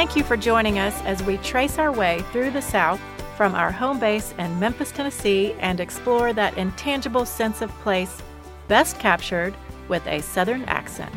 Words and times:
Thank 0.00 0.16
you 0.16 0.24
for 0.24 0.38
joining 0.38 0.78
us 0.78 0.98
as 1.02 1.22
we 1.24 1.36
trace 1.36 1.78
our 1.78 1.92
way 1.92 2.24
through 2.32 2.52
the 2.52 2.62
South 2.62 2.98
from 3.36 3.54
our 3.54 3.70
home 3.70 4.00
base 4.00 4.32
in 4.38 4.58
Memphis, 4.58 4.90
Tennessee, 4.92 5.52
and 5.60 5.78
explore 5.78 6.32
that 6.32 6.56
intangible 6.56 7.26
sense 7.26 7.60
of 7.60 7.68
place 7.82 8.22
best 8.66 8.98
captured 8.98 9.54
with 9.88 10.06
a 10.06 10.22
Southern 10.22 10.64
accent. 10.64 11.12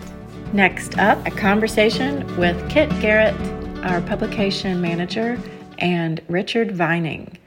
Next 0.51 0.97
up, 0.99 1.25
a 1.25 1.31
conversation 1.31 2.27
with 2.35 2.57
Kit 2.69 2.89
Garrott, 2.99 3.33
our 3.85 4.01
publication 4.01 4.81
manager, 4.81 5.39
and 5.77 6.21
Richard 6.27 6.73
Vining. 6.73 7.37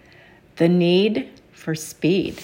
The 0.57 0.71
need 0.71 1.29
for 1.53 1.75
speed. 1.75 2.43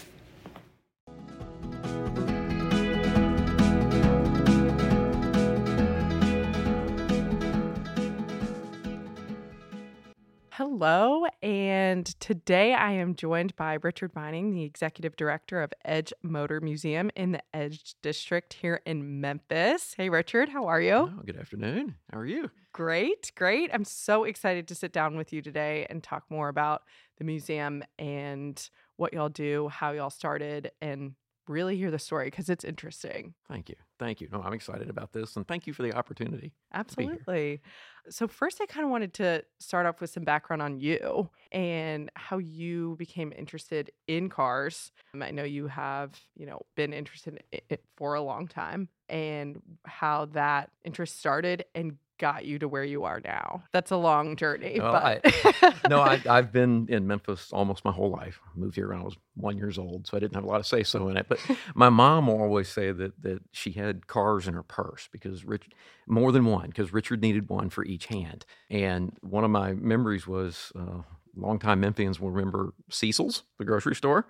Hello, 10.85 11.27
and 11.45 12.05
today 12.19 12.75
I 12.75 12.91
am 12.91 13.15
joined 13.15 13.55
by 13.55 13.79
Richard 13.83 14.13
Vining, 14.13 14.51
the 14.51 14.65
executive 14.65 15.15
director 15.15 15.63
of 15.63 15.73
Edge 15.85 16.13
Motor 16.25 16.61
Museum 16.61 17.09
in 17.15 17.31
the 17.31 17.43
Edge 17.55 17.95
District 18.03 18.53
here 18.53 18.81
in 18.85 19.21
Memphis. 19.21 19.95
Hey, 19.97 20.09
Richard, 20.09 20.49
how 20.49 20.67
are 20.67 20.81
you? 20.81 20.95
Oh, 20.95 21.23
good 21.25 21.37
afternoon. 21.37 21.95
How 22.11 22.19
are 22.19 22.27
you? 22.27 22.51
Great, 22.73 23.31
great. 23.37 23.71
I'm 23.73 23.85
so 23.85 24.25
excited 24.25 24.67
to 24.67 24.75
sit 24.75 24.93
down 24.93 25.17
with 25.17 25.33
you 25.33 25.41
today 25.41 25.87
and 25.89 26.03
talk 26.03 26.25
more 26.29 26.49
about 26.49 26.83
the 27.17 27.23
museum 27.23 27.85
and 27.97 28.69
what 28.97 29.13
y'all 29.13 29.29
do, 29.29 29.69
how 29.69 29.93
y'all 29.93 30.11
started, 30.11 30.73
and 30.81 31.13
really 31.49 31.77
hear 31.77 31.91
the 31.91 31.99
story 31.99 32.27
because 32.27 32.49
it's 32.49 32.65
interesting. 32.65 33.35
Thank 33.49 33.69
you. 33.69 33.77
Thank 33.99 34.21
you. 34.21 34.29
No, 34.33 34.43
I'm 34.43 34.53
excited 34.53 34.89
about 34.89 35.13
this 35.13 35.37
and 35.37 35.47
thank 35.47 35.67
you 35.67 35.73
for 35.73 35.83
the 35.83 35.93
opportunity. 35.93 36.53
Absolutely. 36.73 37.61
So, 38.09 38.27
first, 38.27 38.61
I 38.61 38.67
kind 38.67 38.85
of 38.85 38.91
wanted 38.91 39.15
to 39.15 39.45
start 39.61 39.87
off 39.87 40.01
with 40.01 40.11
some 40.11 40.25
background 40.25 40.61
on 40.61 40.79
you 40.79 41.31
and 41.53 42.11
how 42.15 42.39
you 42.39 42.97
became 42.99 43.33
interested 43.37 43.93
in 44.09 44.29
cars. 44.29 44.91
Um, 45.15 45.23
I 45.23 45.31
know 45.31 45.45
you 45.45 45.69
have, 45.69 46.19
you 46.35 46.47
know, 46.47 46.63
been 46.75 46.93
interested 46.93 47.41
in 47.53 47.61
it 47.69 47.85
for 47.97 48.15
a 48.15 48.23
long 48.23 48.49
time 48.49 48.89
and 49.09 49.61
how 49.85 50.25
that 50.33 50.71
interest 50.85 51.19
started 51.19 51.65
and 51.75 51.97
got 52.19 52.45
you 52.45 52.59
to 52.59 52.69
where 52.69 52.85
you 52.85 53.05
are 53.05 53.21
now. 53.25 53.65
That's 53.73 53.91
a 53.91 53.97
long 53.97 54.37
journey. 54.37 54.79
Well, 54.79 54.93
but 54.93 55.21
I, 55.25 55.75
no, 55.89 56.01
I, 56.01 56.21
I've 56.29 56.53
been 56.53 56.87
in 56.89 57.07
Memphis 57.07 57.51
almost 57.53 57.85
my 57.85 57.93
whole 57.93 58.11
life. 58.11 58.41
I 58.45 58.59
moved 58.59 58.77
here 58.77 58.89
when 58.89 58.99
I 58.99 59.03
was 59.03 59.17
one 59.35 59.57
years 59.59 59.79
old, 59.79 60.07
so 60.07 60.17
I 60.17 60.21
didn't 60.21 60.35
have 60.35 60.45
a 60.45 60.47
lot 60.47 60.61
of 60.61 60.67
say 60.67 60.83
so 60.83 61.09
in 61.09 61.17
it. 61.17 61.27
But 61.29 61.41
my 61.75 61.89
mom 61.89 62.27
will 62.27 62.41
always 62.41 62.69
say 62.69 62.93
that 62.93 63.21
that 63.23 63.41
she 63.53 63.73
had 63.73 64.07
cars 64.07 64.47
in 64.47 64.55
her 64.55 64.63
purse 64.63 65.09
because 65.11 65.45
Rich 65.45 65.69
more 66.07 66.33
than 66.33 66.45
one 66.45 66.69
because 66.69 66.93
Richard 66.93 67.21
needed 67.21 67.49
one 67.49 67.71
for 67.71 67.85
each 67.85 68.07
hand. 68.07 68.45
And 68.71 69.17
one 69.21 69.45
of 69.45 69.51
my 69.51 69.73
memories 69.73 70.27
was 70.27 70.73
uh, 70.79 71.03
longtime 71.37 71.81
Memphians 71.83 72.21
will 72.21 72.31
remember 72.31 72.75
Seessel's, 72.91 73.43
the 73.59 73.65
grocery 73.65 73.95
store. 73.95 74.27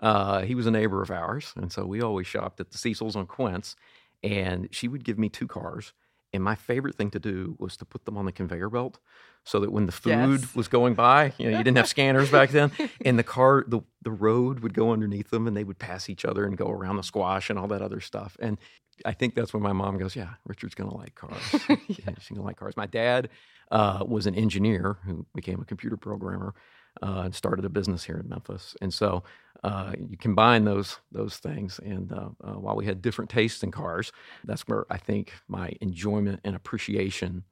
Uh, 0.00 0.42
he 0.42 0.54
was 0.54 0.66
a 0.66 0.70
neighbor 0.70 1.02
of 1.02 1.10
ours, 1.10 1.52
and 1.56 1.72
so 1.72 1.84
we 1.84 2.00
always 2.00 2.26
shopped 2.26 2.60
at 2.60 2.70
the 2.70 2.78
Seessel's 2.78 3.16
on 3.16 3.26
Quince. 3.26 3.74
And 4.22 4.68
she 4.72 4.88
would 4.88 5.04
give 5.04 5.18
me 5.18 5.28
two 5.28 5.46
cars 5.46 5.92
and 6.32 6.42
my 6.44 6.54
favorite 6.54 6.94
thing 6.94 7.10
to 7.12 7.18
do 7.18 7.56
was 7.58 7.76
to 7.78 7.84
put 7.84 8.04
them 8.04 8.16
on 8.16 8.26
the 8.26 8.32
conveyor 8.32 8.68
belt 8.70 8.98
so 9.44 9.60
that 9.60 9.72
when 9.72 9.86
the 9.86 9.92
food 9.92 10.40
Yes. 10.42 10.54
was 10.54 10.68
going 10.68 10.94
by, 10.94 11.32
you 11.38 11.50
know, 11.50 11.56
you 11.56 11.64
didn't 11.64 11.78
have 11.78 11.88
scanners 11.96 12.30
back 12.30 12.50
then, 12.50 12.70
and 13.04 13.18
the 13.18 13.22
car, 13.22 13.64
the, 13.66 13.80
the 14.02 14.10
road 14.10 14.60
would 14.60 14.74
go 14.74 14.92
underneath 14.92 15.30
them 15.30 15.46
and 15.46 15.56
they 15.56 15.64
would 15.64 15.78
pass 15.78 16.08
each 16.10 16.24
other 16.24 16.44
and 16.44 16.56
go 16.58 16.68
around 16.68 16.96
the 16.96 17.02
squash 17.02 17.48
and 17.50 17.58
all 17.58 17.68
that 17.68 17.80
other 17.82 18.00
stuff. 18.00 18.36
And 18.40 18.58
I 19.06 19.12
think 19.12 19.34
that's 19.34 19.54
when 19.54 19.62
my 19.62 19.72
mom 19.72 19.96
goes, 19.96 20.14
Yeah, 20.16 20.30
Richard's 20.44 20.74
going 20.74 20.90
to 20.90 20.96
like 20.96 21.14
cars. 21.14 21.40
yeah. 21.68 21.76
She's 22.18 22.28
going 22.30 22.40
to 22.40 22.42
like 22.42 22.56
cars. 22.58 22.76
My 22.76 22.86
dad 22.86 23.28
uh, 23.70 24.04
was 24.06 24.26
an 24.26 24.34
engineer 24.34 24.98
who 25.04 25.24
became 25.34 25.60
a 25.60 25.64
computer 25.64 25.96
programmer 25.96 26.54
uh, 27.02 27.22
and 27.24 27.34
started 27.34 27.64
a 27.64 27.68
business 27.68 28.04
here 28.04 28.16
in 28.18 28.28
Memphis. 28.28 28.74
And 28.82 28.92
so 28.92 29.22
uh, 29.64 29.92
you 29.98 30.16
combine 30.16 30.64
those 30.64 31.00
those 31.10 31.36
things, 31.36 31.80
and 31.84 32.12
uh, 32.12 32.28
uh, 32.44 32.52
while 32.52 32.76
we 32.76 32.86
had 32.86 33.02
different 33.02 33.30
tastes 33.30 33.62
in 33.62 33.70
cars, 33.70 34.12
that's 34.44 34.62
where 34.62 34.86
I 34.90 34.98
think 34.98 35.32
my 35.48 35.72
enjoyment 35.80 36.40
and 36.44 36.54
appreciation 36.54 37.44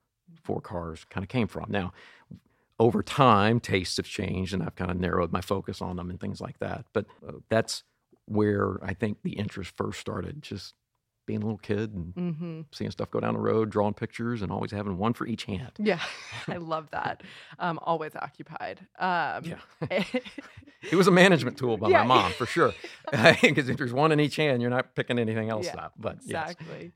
for 0.42 0.60
cars 0.60 1.04
kind 1.10 1.24
of 1.24 1.28
came 1.28 1.48
from. 1.48 1.66
Now, 1.68 1.92
over 2.78 3.02
time, 3.02 3.58
tastes 3.58 3.96
have 3.96 4.06
changed, 4.06 4.54
and 4.54 4.62
I've 4.62 4.76
kind 4.76 4.90
of 4.90 5.00
narrowed 5.00 5.32
my 5.32 5.40
focus 5.40 5.82
on 5.82 5.96
them 5.96 6.10
and 6.10 6.20
things 6.20 6.40
like 6.40 6.58
that. 6.60 6.84
But 6.92 7.06
uh, 7.26 7.32
that's 7.48 7.82
where 8.26 8.78
I 8.84 8.94
think 8.94 9.18
the 9.22 9.32
interest 9.32 9.72
first 9.76 10.00
started, 10.00 10.42
just 10.42 10.74
being 11.26 11.42
a 11.42 11.44
little 11.44 11.58
kid 11.58 11.92
and 11.92 12.14
hmm 12.14 12.60
seeing 12.72 12.90
stuff 12.90 13.10
go 13.10 13.20
down 13.20 13.34
the 13.34 13.40
road, 13.40 13.70
drawing 13.70 13.94
pictures, 13.94 14.42
and 14.42 14.50
always 14.50 14.70
having 14.70 14.96
one 14.98 15.12
for 15.12 15.26
each 15.26 15.44
hand. 15.44 15.72
Yeah, 15.78 16.00
I 16.48 16.56
love 16.56 16.90
that. 16.92 17.22
Um, 17.58 17.78
always 17.82 18.14
occupied. 18.16 18.80
Um, 18.98 19.44
Yeah. 19.44 20.02
It 20.92 20.94
was 20.94 21.08
a 21.08 21.10
management 21.10 21.56
tool 21.58 21.76
by 21.78 21.88
Yeah. 21.88 22.02
my 22.02 22.06
mom 22.06 22.32
for 22.32 22.46
sure. 22.46 22.72
Because 23.42 23.68
if 23.68 23.76
there's 23.76 23.92
one 23.92 24.12
in 24.12 24.20
each 24.20 24.36
hand, 24.36 24.60
you're 24.62 24.70
not 24.70 24.94
picking 24.94 25.18
anything 25.18 25.48
else 25.50 25.66
Yeah, 25.66 25.86
up. 25.86 25.94
But 25.98 26.18
yes. 26.24 26.50
exactly. 26.50 26.92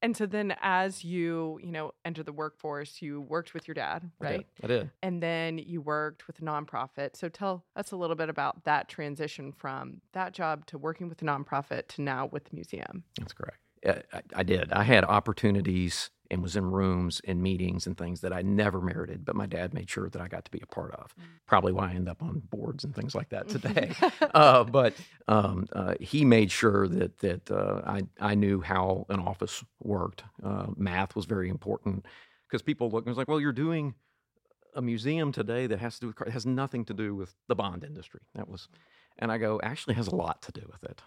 And 0.00 0.16
so 0.16 0.26
then, 0.26 0.54
as 0.60 1.02
you 1.04 1.58
you 1.62 1.72
know 1.72 1.92
enter 2.04 2.22
the 2.22 2.32
workforce, 2.32 3.00
you 3.02 3.20
worked 3.20 3.52
with 3.54 3.66
your 3.66 3.74
dad, 3.74 4.10
I 4.20 4.26
did. 4.26 4.34
right? 4.36 4.46
I 4.62 4.66
did. 4.68 4.90
And 5.02 5.20
then 5.22 5.58
you 5.58 5.80
worked 5.80 6.26
with 6.28 6.38
a 6.38 6.42
nonprofit. 6.42 7.16
So 7.16 7.28
tell 7.28 7.64
us 7.74 7.90
a 7.92 7.96
little 7.96 8.16
bit 8.16 8.28
about 8.28 8.64
that 8.64 8.88
transition 8.88 9.52
from 9.52 10.00
that 10.12 10.32
job 10.34 10.66
to 10.66 10.78
working 10.78 11.08
with 11.08 11.20
a 11.22 11.24
nonprofit 11.24 11.88
to 11.88 12.02
now 12.02 12.26
with 12.26 12.44
the 12.44 12.54
museum. 12.54 13.02
That's 13.18 13.32
correct. 13.32 13.58
Uh, 13.86 13.94
I, 14.12 14.22
I 14.36 14.42
did. 14.42 14.72
I 14.72 14.82
had 14.84 15.04
opportunities 15.04 16.10
and 16.32 16.42
was 16.42 16.56
in 16.56 16.64
rooms 16.70 17.20
and 17.26 17.42
meetings 17.42 17.86
and 17.86 17.96
things 17.96 18.22
that 18.22 18.32
I 18.32 18.40
never 18.40 18.80
merited, 18.80 19.22
but 19.22 19.36
my 19.36 19.44
dad 19.44 19.74
made 19.74 19.90
sure 19.90 20.08
that 20.08 20.20
I 20.20 20.28
got 20.28 20.46
to 20.46 20.50
be 20.50 20.60
a 20.62 20.66
part 20.66 20.92
of. 20.94 21.14
Probably 21.46 21.72
why 21.72 21.90
I 21.90 21.94
end 21.94 22.08
up 22.08 22.22
on 22.22 22.40
boards 22.50 22.84
and 22.84 22.94
things 22.94 23.14
like 23.14 23.28
that 23.28 23.48
today. 23.48 23.92
uh, 24.34 24.64
but 24.64 24.94
um, 25.28 25.66
uh, 25.74 25.94
he 26.00 26.24
made 26.24 26.50
sure 26.50 26.88
that 26.88 27.18
that 27.18 27.50
uh, 27.50 27.82
I 27.84 28.02
I 28.18 28.34
knew 28.34 28.62
how 28.62 29.04
an 29.10 29.20
office 29.20 29.62
worked. 29.82 30.24
Uh, 30.42 30.68
math 30.74 31.14
was 31.14 31.26
very 31.26 31.50
important 31.50 32.06
because 32.48 32.62
people 32.62 32.90
look 32.90 33.04
and 33.04 33.10
was 33.10 33.18
like, 33.18 33.28
well, 33.28 33.40
you're 33.40 33.52
doing 33.52 33.94
a 34.74 34.80
museum 34.80 35.32
today 35.32 35.66
that 35.66 35.80
has 35.80 35.96
to 35.96 36.00
do 36.00 36.06
with 36.06 36.16
car- 36.16 36.30
has 36.30 36.46
nothing 36.46 36.86
to 36.86 36.94
do 36.94 37.14
with 37.14 37.34
the 37.48 37.54
bond 37.54 37.84
industry. 37.84 38.22
That 38.34 38.48
was, 38.48 38.68
and 39.18 39.30
I 39.30 39.36
go 39.36 39.60
actually 39.62 39.96
has 39.96 40.06
a 40.06 40.14
lot 40.16 40.40
to 40.42 40.52
do 40.52 40.62
with 40.72 40.82
it. 40.90 41.02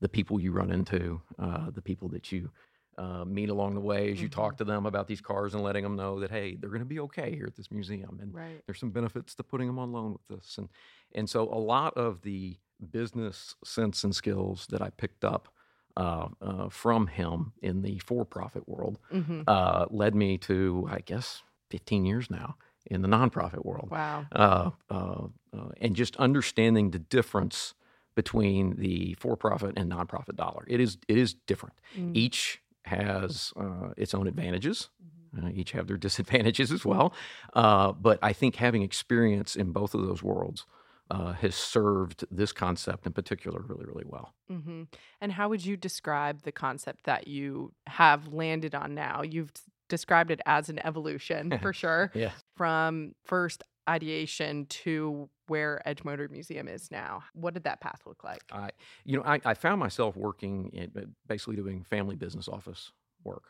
The 0.00 0.08
people 0.08 0.38
you 0.40 0.52
run 0.52 0.70
into, 0.70 1.20
uh, 1.38 1.70
the 1.70 1.82
people 1.82 2.08
that 2.10 2.30
you 2.32 2.50
uh, 2.96 3.24
meet 3.24 3.48
along 3.48 3.74
the 3.74 3.80
way 3.80 4.10
as 4.12 4.20
you 4.20 4.28
talk 4.28 4.56
to 4.56 4.64
them 4.64 4.86
about 4.86 5.06
these 5.06 5.20
cars 5.20 5.54
and 5.54 5.62
letting 5.62 5.84
them 5.84 5.94
know 5.96 6.20
that 6.20 6.30
hey, 6.30 6.56
they're 6.56 6.70
going 6.70 6.80
to 6.80 6.86
be 6.86 7.00
okay 7.00 7.34
here 7.34 7.46
at 7.46 7.56
this 7.56 7.70
museum, 7.70 8.18
and 8.20 8.34
Right. 8.34 8.60
there's 8.66 8.78
some 8.80 8.90
benefits 8.90 9.34
to 9.36 9.42
putting 9.44 9.66
them 9.68 9.78
on 9.78 9.92
loan 9.92 10.12
with 10.12 10.26
this, 10.28 10.58
and 10.58 10.68
and 11.14 11.28
so 11.30 11.42
a 11.44 11.58
lot 11.58 11.96
of 11.96 12.22
the 12.22 12.58
business 12.90 13.54
sense 13.64 14.04
and 14.04 14.14
skills 14.14 14.66
that 14.70 14.80
I 14.82 14.90
picked 14.90 15.24
up 15.24 15.48
uh, 15.96 16.28
uh, 16.40 16.68
from 16.68 17.08
him 17.08 17.52
in 17.60 17.82
the 17.82 17.98
for-profit 17.98 18.68
world 18.68 18.98
hmm 19.10 19.42
uh, 19.48 19.86
led 19.90 20.14
me 20.14 20.38
to, 20.38 20.86
I 20.90 21.00
guess, 21.00 21.42
15 21.70 22.04
years 22.04 22.30
now 22.30 22.56
in 22.86 23.02
the 23.02 23.08
nonprofit 23.08 23.64
world. 23.64 23.90
Wow. 23.90 24.26
Uh, 24.32 24.70
uh, 24.90 25.26
uh, 25.56 25.68
and 25.80 25.96
just 25.96 26.16
understanding 26.16 26.90
the 26.92 26.98
difference 26.98 27.74
between 28.22 28.74
the 28.76 29.14
for-profit 29.22 29.72
and 29.78 29.86
nonprofit 29.92 30.34
dollar. 30.34 30.64
It 30.66 30.80
is 30.80 30.98
it 31.06 31.16
is 31.16 31.34
different. 31.46 31.76
Mm. 31.96 32.16
Each 32.16 32.60
has 32.82 33.52
uh, 33.56 33.90
its 33.96 34.12
own 34.12 34.26
advantages. 34.26 34.88
Uh, 35.36 35.50
each 35.54 35.70
have 35.72 35.86
their 35.86 35.96
disadvantages 36.08 36.72
as 36.72 36.84
well. 36.84 37.14
Uh, 37.54 37.92
but 37.92 38.18
I 38.22 38.32
think 38.32 38.56
having 38.56 38.82
experience 38.82 39.54
in 39.62 39.70
both 39.72 39.94
of 39.94 40.00
those 40.06 40.20
worlds 40.20 40.66
uh, 41.12 41.32
has 41.34 41.54
served 41.54 42.24
this 42.30 42.52
concept 42.52 43.06
in 43.06 43.12
particular 43.12 43.60
really, 43.70 43.86
really 43.86 44.04
well. 44.14 44.34
hmm 44.50 44.82
And 45.20 45.30
how 45.32 45.48
would 45.50 45.64
you 45.64 45.76
describe 45.76 46.42
the 46.42 46.52
concept 46.66 47.04
that 47.04 47.28
you 47.28 47.72
have 47.86 48.20
landed 48.42 48.74
on 48.74 48.94
now? 48.94 49.22
You've 49.22 49.52
described 49.88 50.30
it 50.30 50.40
as 50.44 50.68
an 50.68 50.78
evolution 50.84 51.58
for 51.62 51.72
sure, 51.82 52.10
Yeah. 52.14 52.32
from 52.56 53.14
first 53.24 53.62
ideation 53.88 54.66
to 54.66 55.28
where 55.46 55.80
Edge 55.88 56.04
Motor 56.04 56.28
Museum 56.30 56.68
is 56.68 56.90
now. 56.90 57.22
What 57.32 57.54
did 57.54 57.64
that 57.64 57.80
path 57.80 58.02
look 58.06 58.22
like? 58.22 58.42
I, 58.52 58.70
you 59.04 59.16
know, 59.16 59.24
I, 59.24 59.40
I 59.44 59.54
found 59.54 59.80
myself 59.80 60.16
working 60.16 60.70
in 60.72 60.90
uh, 60.96 61.06
basically 61.26 61.56
doing 61.56 61.84
family 61.84 62.16
business 62.16 62.48
office 62.48 62.92
work 63.24 63.44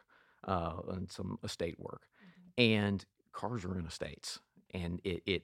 uh, 0.46 0.76
and 0.90 1.10
some 1.10 1.38
estate 1.44 1.76
work, 1.78 2.02
and 2.56 3.04
cars 3.32 3.64
are 3.64 3.78
in 3.78 3.86
estates, 3.86 4.40
and 4.72 5.00
it 5.04 5.22
it 5.26 5.42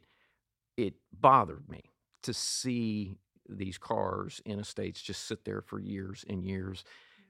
it 0.77 0.95
bothered 1.13 1.69
me 1.69 1.83
to 2.23 2.33
see 2.33 3.19
these 3.49 3.79
cars 3.79 4.41
in 4.47 4.59
estates 4.59 5.03
just 5.03 5.27
sit 5.27 5.45
there 5.45 5.61
for 5.61 5.79
years 5.79 6.25
and 6.29 6.45
years 6.45 6.85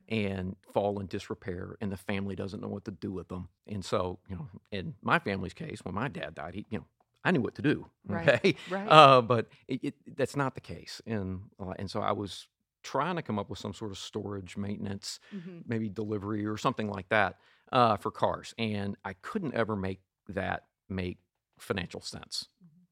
and 0.08 0.55
fall 0.72 1.00
in 1.00 1.06
disrepair 1.06 1.76
and 1.81 1.90
the 1.90 1.96
family 1.96 2.37
doesn't 2.37 2.61
know 2.61 2.69
what 2.69 2.84
to 2.84 2.90
do 2.90 3.11
with 3.11 3.28
them 3.28 3.49
and 3.66 3.84
so 3.84 4.19
you 4.28 4.37
know 4.37 4.46
in 4.70 4.94
my 5.02 5.19
family's 5.19 5.55
case 5.55 5.81
when 5.82 5.94
my 5.94 6.08
dad 6.08 6.34
died 6.34 6.55
he 6.55 6.66
you 6.70 6.78
know 6.78 6.84
i 7.25 7.31
knew 7.31 7.41
what 7.41 7.55
to 7.55 7.62
do 7.62 7.87
Right, 8.06 8.29
okay 8.29 8.56
right. 8.71 8.88
uh, 8.88 9.23
but 9.23 9.49
it, 9.69 9.81
it, 9.82 9.94
that's 10.17 10.37
not 10.37 10.55
the 10.55 10.61
case 10.61 11.00
and 11.06 11.41
uh, 11.61 11.75
and 11.79 11.91
so 11.91 12.00
i 12.00 12.12
was 12.12 12.49
trying 12.82 13.17
to 13.17 13.23
come 13.23 13.38
up 13.38 13.49
with 13.49 13.59
some 13.59 13.73
sort 13.73 13.91
of 13.91 13.99
storage 13.99 14.56
maintenance 14.56 15.19
Mhm. 15.35 15.62
maybe 15.67 15.88
delivery 15.88 16.44
or 16.47 16.56
something 16.59 16.88
like 16.88 17.09
that 17.09 17.38
uh, 17.73 17.97
for 17.97 18.11
cars 18.11 18.55
and 18.59 18.97
i 19.05 19.15
couldn't 19.15 19.55
ever 19.55 19.75
make 19.76 20.00
that 20.29 20.65
make 20.88 21.19
financial 21.59 22.00
sense. 22.00 22.49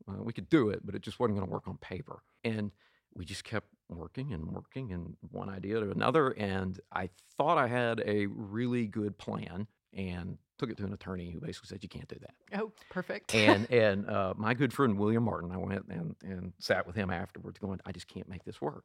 Uh, 0.08 0.22
we 0.22 0.32
could 0.32 0.48
do 0.48 0.68
it, 0.70 0.80
but 0.84 0.94
it 0.94 1.02
just 1.02 1.18
wasn't 1.20 1.36
going 1.36 1.46
to 1.46 1.52
work 1.52 1.66
on 1.68 1.76
paper. 1.78 2.22
And 2.44 2.70
we 3.14 3.24
just 3.24 3.44
kept 3.44 3.68
working 3.88 4.32
and 4.32 4.50
working 4.50 4.92
and 4.92 5.16
one 5.30 5.48
idea 5.48 5.80
to 5.80 5.90
another. 5.90 6.30
And 6.30 6.80
I 6.92 7.10
thought 7.36 7.58
I 7.58 7.66
had 7.66 8.02
a 8.06 8.26
really 8.26 8.86
good 8.86 9.18
plan 9.18 9.66
and 9.94 10.38
took 10.58 10.70
it 10.70 10.76
to 10.78 10.84
an 10.84 10.92
attorney 10.92 11.30
who 11.30 11.40
basically 11.40 11.68
said, 11.68 11.82
You 11.82 11.88
can't 11.88 12.08
do 12.08 12.16
that. 12.20 12.60
Oh, 12.60 12.72
perfect. 12.90 13.34
And 13.34 13.70
and 13.70 14.08
uh, 14.08 14.34
my 14.36 14.54
good 14.54 14.72
friend 14.72 14.98
William 14.98 15.24
Martin, 15.24 15.50
I 15.52 15.56
went 15.56 15.86
and, 15.88 16.14
and 16.22 16.52
sat 16.58 16.86
with 16.86 16.96
him 16.96 17.10
afterwards, 17.10 17.58
going, 17.58 17.80
I 17.84 17.92
just 17.92 18.08
can't 18.08 18.28
make 18.28 18.44
this 18.44 18.60
work. 18.60 18.84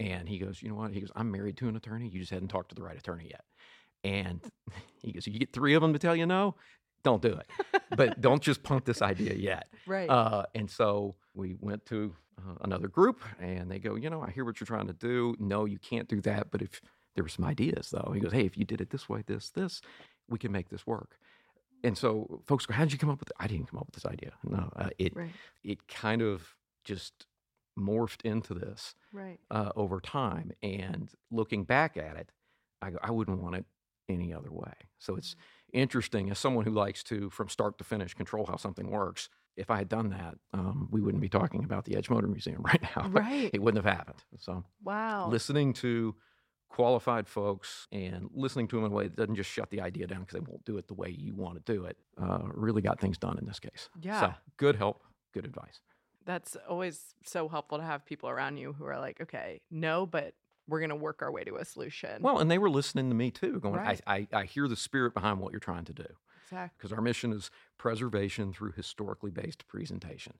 And 0.00 0.28
he 0.28 0.38
goes, 0.38 0.62
You 0.62 0.68
know 0.68 0.76
what? 0.76 0.92
He 0.92 1.00
goes, 1.00 1.10
I'm 1.16 1.30
married 1.30 1.56
to 1.58 1.68
an 1.68 1.76
attorney. 1.76 2.08
You 2.08 2.20
just 2.20 2.32
hadn't 2.32 2.48
talked 2.48 2.68
to 2.70 2.74
the 2.74 2.82
right 2.82 2.96
attorney 2.96 3.28
yet. 3.30 3.44
And 4.04 4.40
he 5.02 5.12
goes, 5.12 5.26
You 5.26 5.38
get 5.38 5.52
three 5.52 5.74
of 5.74 5.82
them 5.82 5.92
to 5.92 5.98
tell 5.98 6.14
you 6.14 6.26
no, 6.26 6.54
don't 7.02 7.22
do 7.22 7.32
it. 7.32 7.46
but 7.96 8.20
don't 8.20 8.42
just 8.42 8.62
punt 8.62 8.84
this 8.84 9.02
idea 9.02 9.34
yet. 9.34 9.68
right. 9.86 10.08
Uh, 10.08 10.44
and 10.54 10.70
so 10.70 11.16
we 11.34 11.56
went 11.60 11.84
to 11.86 12.14
uh, 12.38 12.54
another 12.62 12.88
group 12.88 13.20
and 13.40 13.70
they 13.70 13.78
go, 13.78 13.96
You 13.96 14.10
know, 14.10 14.22
I 14.22 14.30
hear 14.30 14.44
what 14.44 14.60
you're 14.60 14.66
trying 14.66 14.86
to 14.86 14.92
do. 14.92 15.34
No, 15.38 15.64
you 15.64 15.78
can't 15.78 16.08
do 16.08 16.20
that. 16.22 16.50
But 16.50 16.62
if 16.62 16.80
there 17.14 17.24
were 17.24 17.28
some 17.28 17.44
ideas, 17.44 17.90
though, 17.90 18.12
he 18.14 18.20
goes, 18.20 18.32
Hey, 18.32 18.46
if 18.46 18.56
you 18.56 18.64
did 18.64 18.80
it 18.80 18.90
this 18.90 19.08
way, 19.08 19.24
this, 19.26 19.50
this, 19.50 19.80
we 20.28 20.38
can 20.38 20.52
make 20.52 20.68
this 20.68 20.86
work. 20.86 21.18
And 21.84 21.96
so 21.96 22.42
folks 22.46 22.66
go, 22.66 22.74
How 22.74 22.84
did 22.84 22.92
you 22.92 22.98
come 22.98 23.10
up 23.10 23.20
with 23.20 23.30
it? 23.30 23.36
I 23.38 23.46
didn't 23.46 23.68
come 23.70 23.78
up 23.78 23.86
with 23.86 23.94
this 23.94 24.06
idea. 24.06 24.32
No, 24.44 24.70
uh, 24.76 24.90
it, 24.98 25.14
right. 25.14 25.30
it 25.62 25.86
kind 25.88 26.22
of 26.22 26.54
just 26.84 27.26
morphed 27.78 28.22
into 28.24 28.54
this 28.54 28.94
Right. 29.12 29.38
uh, 29.50 29.70
over 29.76 30.00
time. 30.00 30.52
And 30.62 31.10
looking 31.30 31.64
back 31.64 31.96
at 31.96 32.16
it, 32.16 32.32
I 32.82 32.90
go, 32.90 32.98
I 33.02 33.10
wouldn't 33.12 33.40
want 33.40 33.56
it 33.56 33.64
any 34.08 34.32
other 34.32 34.50
way. 34.50 34.72
So 34.98 35.16
it's 35.16 35.36
interesting 35.72 36.30
as 36.30 36.38
someone 36.38 36.64
who 36.64 36.72
likes 36.72 37.02
to, 37.04 37.30
from 37.30 37.48
start 37.48 37.78
to 37.78 37.84
finish, 37.84 38.14
control 38.14 38.46
how 38.46 38.56
something 38.56 38.90
works. 38.90 39.28
If 39.56 39.70
I 39.70 39.76
had 39.78 39.88
done 39.88 40.10
that, 40.10 40.36
um, 40.52 40.88
we 40.90 41.00
wouldn't 41.00 41.20
be 41.20 41.28
talking 41.28 41.62
about 41.64 41.84
the 41.84 41.96
Edge 41.96 42.08
Motor 42.10 42.26
Museum 42.28 42.62
right 42.64 42.82
now. 42.96 43.08
Right. 43.08 43.50
It 43.52 43.62
wouldn't 43.62 43.84
have 43.84 43.92
happened. 43.96 44.24
So 44.38 44.64
Wow. 44.82 45.28
listening 45.28 45.72
to 45.74 46.14
qualified 46.68 47.26
folks 47.26 47.86
and 47.92 48.28
listening 48.34 48.68
to 48.68 48.76
them 48.76 48.84
in 48.86 48.92
a 48.92 48.94
way 48.94 49.04
that 49.04 49.16
doesn't 49.16 49.34
just 49.36 49.50
shut 49.50 49.70
the 49.70 49.80
idea 49.80 50.06
down 50.06 50.20
because 50.20 50.34
they 50.34 50.46
won't 50.50 50.64
do 50.64 50.76
it 50.78 50.86
the 50.88 50.94
way 50.94 51.08
you 51.08 51.34
want 51.34 51.64
to 51.64 51.72
do 51.72 51.84
it 51.84 51.96
uh, 52.20 52.40
really 52.52 52.82
got 52.82 53.00
things 53.00 53.18
done 53.18 53.38
in 53.38 53.46
this 53.46 53.58
case. 53.58 53.88
Yeah. 54.00 54.20
So 54.20 54.34
good 54.56 54.76
help, 54.76 55.02
good 55.32 55.44
advice. 55.44 55.80
That's 56.24 56.56
always 56.68 57.14
so 57.24 57.48
helpful 57.48 57.78
to 57.78 57.84
have 57.84 58.04
people 58.04 58.28
around 58.28 58.58
you 58.58 58.74
who 58.74 58.84
are 58.84 58.98
like, 58.98 59.20
okay, 59.20 59.60
no, 59.70 60.04
but 60.06 60.34
we're 60.68 60.80
going 60.80 60.90
to 60.90 60.96
work 60.96 61.22
our 61.22 61.32
way 61.32 61.42
to 61.44 61.56
a 61.56 61.64
solution. 61.64 62.20
Well, 62.22 62.38
and 62.38 62.50
they 62.50 62.58
were 62.58 62.68
listening 62.68 63.08
to 63.08 63.14
me 63.14 63.30
too, 63.30 63.58
going, 63.60 63.76
Right. 63.76 64.00
I, 64.06 64.28
I, 64.32 64.40
I 64.40 64.44
hear 64.44 64.68
the 64.68 64.76
spirit 64.76 65.14
behind 65.14 65.40
what 65.40 65.52
you're 65.52 65.60
trying 65.60 65.86
to 65.86 65.94
do. 65.94 66.04
exactly. 66.44 66.74
Because 66.76 66.92
our 66.92 67.00
mission 67.00 67.32
is 67.32 67.50
preservation 67.78 68.52
through 68.52 68.72
historically 68.72 69.30
based 69.30 69.66
presentation. 69.66 70.34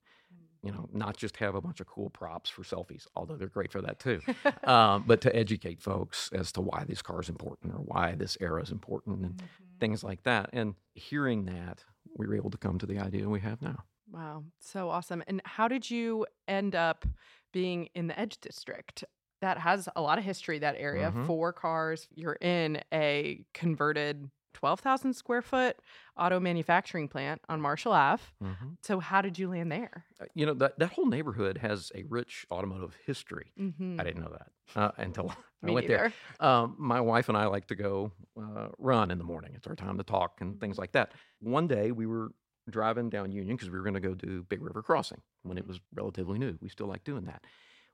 You 0.62 0.72
know, 0.72 0.88
not 0.92 1.16
just 1.16 1.36
have 1.36 1.54
a 1.54 1.60
bunch 1.60 1.80
of 1.80 1.86
cool 1.86 2.10
props 2.10 2.50
for 2.50 2.62
selfies, 2.62 3.06
although 3.14 3.36
they're 3.36 3.48
great 3.48 3.70
for 3.70 3.80
that 3.82 4.00
too, 4.00 4.20
um, 4.64 5.04
but 5.06 5.20
to 5.20 5.34
educate 5.34 5.80
folks 5.80 6.30
as 6.32 6.50
to 6.52 6.60
why 6.60 6.84
this 6.84 7.00
car 7.00 7.20
is 7.20 7.28
important 7.28 7.72
or 7.74 7.78
why 7.78 8.14
this 8.16 8.36
era 8.40 8.60
is 8.62 8.70
important 8.72 9.20
and 9.24 9.36
Mhm. 9.36 9.78
things 9.80 10.02
like 10.02 10.24
that. 10.24 10.50
And 10.52 10.74
hearing 10.94 11.44
that, 11.44 11.84
we 12.16 12.26
were 12.26 12.34
able 12.34 12.50
to 12.50 12.58
come 12.58 12.78
to 12.78 12.86
the 12.86 12.98
idea 12.98 13.28
we 13.28 13.40
have 13.40 13.62
now. 13.62 13.84
Wow, 14.10 14.44
so 14.58 14.88
awesome. 14.90 15.22
And 15.28 15.40
how 15.44 15.68
did 15.68 15.88
you 15.90 16.26
end 16.48 16.74
up 16.74 17.04
being 17.52 17.88
in 17.94 18.06
the 18.08 18.18
Edge 18.18 18.40
District? 18.40 19.04
That 19.40 19.58
has 19.58 19.88
a 19.94 20.00
lot 20.02 20.18
of 20.18 20.24
history, 20.24 20.58
that 20.58 20.74
area. 20.78 21.12
Mhm. 21.12 21.26
Four 21.26 21.52
cars. 21.52 22.08
You're 22.14 22.38
in 22.40 22.82
a 22.92 23.44
converted 23.54 24.28
12,000 24.54 25.14
square 25.14 25.42
foot 25.42 25.76
auto 26.16 26.40
manufacturing 26.40 27.08
plant 27.08 27.40
on 27.48 27.60
Marshall 27.60 27.92
Ave. 27.92 28.22
So, 28.82 28.98
how 29.00 29.22
did 29.22 29.38
you 29.38 29.48
land 29.50 29.70
there? 29.70 30.04
Uh, 30.20 30.24
You 30.34 30.46
know, 30.46 30.54
that, 30.54 30.78
that 30.78 30.92
whole 30.92 31.06
neighborhood 31.06 31.58
has 31.58 31.92
a 31.94 32.02
rich 32.08 32.46
automotive 32.50 32.96
history. 33.06 33.52
Mm-hmm. 33.58 34.00
I 34.00 34.04
didn't 34.04 34.22
know 34.22 34.32
that 34.32 34.80
uh, 34.80 34.90
until 34.96 35.34
I 35.62 35.70
went 35.70 35.86
there. 35.88 36.12
Um, 36.40 36.76
my 36.78 37.00
wife 37.00 37.28
and 37.28 37.36
I 37.38 37.46
like 37.46 37.66
to 37.68 37.74
go 37.74 38.12
uh, 38.40 38.68
run 38.78 39.10
in 39.10 39.18
the 39.18 39.24
morning. 39.24 39.52
It's 39.54 39.66
our 39.66 39.74
time 39.76 39.98
to 39.98 40.04
talk 40.04 40.40
and 40.40 40.60
things 40.60 40.78
like 40.78 40.92
that. 40.92 41.12
One 41.40 41.66
day 41.66 41.92
we 41.92 42.06
were 42.06 42.30
driving 42.70 43.08
down 43.10 43.32
Union 43.32 43.56
because 43.56 43.70
we 43.70 43.78
were 43.78 43.84
going 43.84 43.94
to 43.94 44.00
go 44.00 44.14
do 44.14 44.42
Big 44.44 44.62
River 44.62 44.82
Crossing 44.82 45.22
when 45.42 45.56
it 45.58 45.66
was 45.66 45.80
relatively 45.94 46.38
new. 46.38 46.58
We 46.60 46.68
still 46.68 46.86
like 46.86 47.04
doing 47.04 47.24
that. 47.24 47.44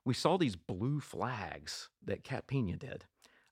We 0.03 0.13
saw 0.13 0.37
these 0.37 0.55
blue 0.55 0.99
flags 0.99 1.89
that 2.03 2.23
Kat 2.23 2.45
Pena 2.47 2.75
did. 2.75 3.05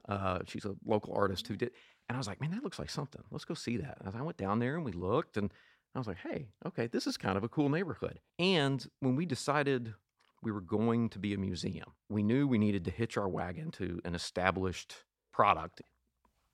Uh, 0.07 0.39
she's 0.45 0.65
a 0.65 0.75
local 0.85 1.13
artist 1.15 1.47
who 1.47 1.55
did, 1.55 1.71
and 2.09 2.15
I 2.15 2.19
was 2.19 2.27
like, 2.27 2.41
man, 2.41 2.51
that 2.51 2.63
looks 2.63 2.79
like 2.79 2.89
something. 2.89 3.23
Let's 3.31 3.45
go 3.45 3.53
see 3.53 3.77
that. 3.77 3.97
And 4.03 4.15
I 4.15 4.21
went 4.21 4.37
down 4.37 4.59
there 4.59 4.75
and 4.75 4.85
we 4.85 4.91
looked, 4.91 5.37
and 5.37 5.51
I 5.95 5.99
was 5.99 6.07
like, 6.07 6.17
hey, 6.17 6.49
okay, 6.65 6.87
this 6.87 7.07
is 7.07 7.17
kind 7.17 7.37
of 7.37 7.43
a 7.43 7.49
cool 7.49 7.69
neighborhood. 7.69 8.19
And 8.39 8.85
when 8.99 9.15
we 9.15 9.25
decided 9.25 9.93
we 10.41 10.51
were 10.51 10.61
going 10.61 11.09
to 11.09 11.19
be 11.19 11.33
a 11.33 11.37
museum, 11.37 11.93
we 12.09 12.23
knew 12.23 12.47
we 12.47 12.57
needed 12.57 12.85
to 12.85 12.91
hitch 12.91 13.17
our 13.17 13.29
wagon 13.29 13.71
to 13.71 14.01
an 14.03 14.15
established 14.15 14.95
product 15.31 15.81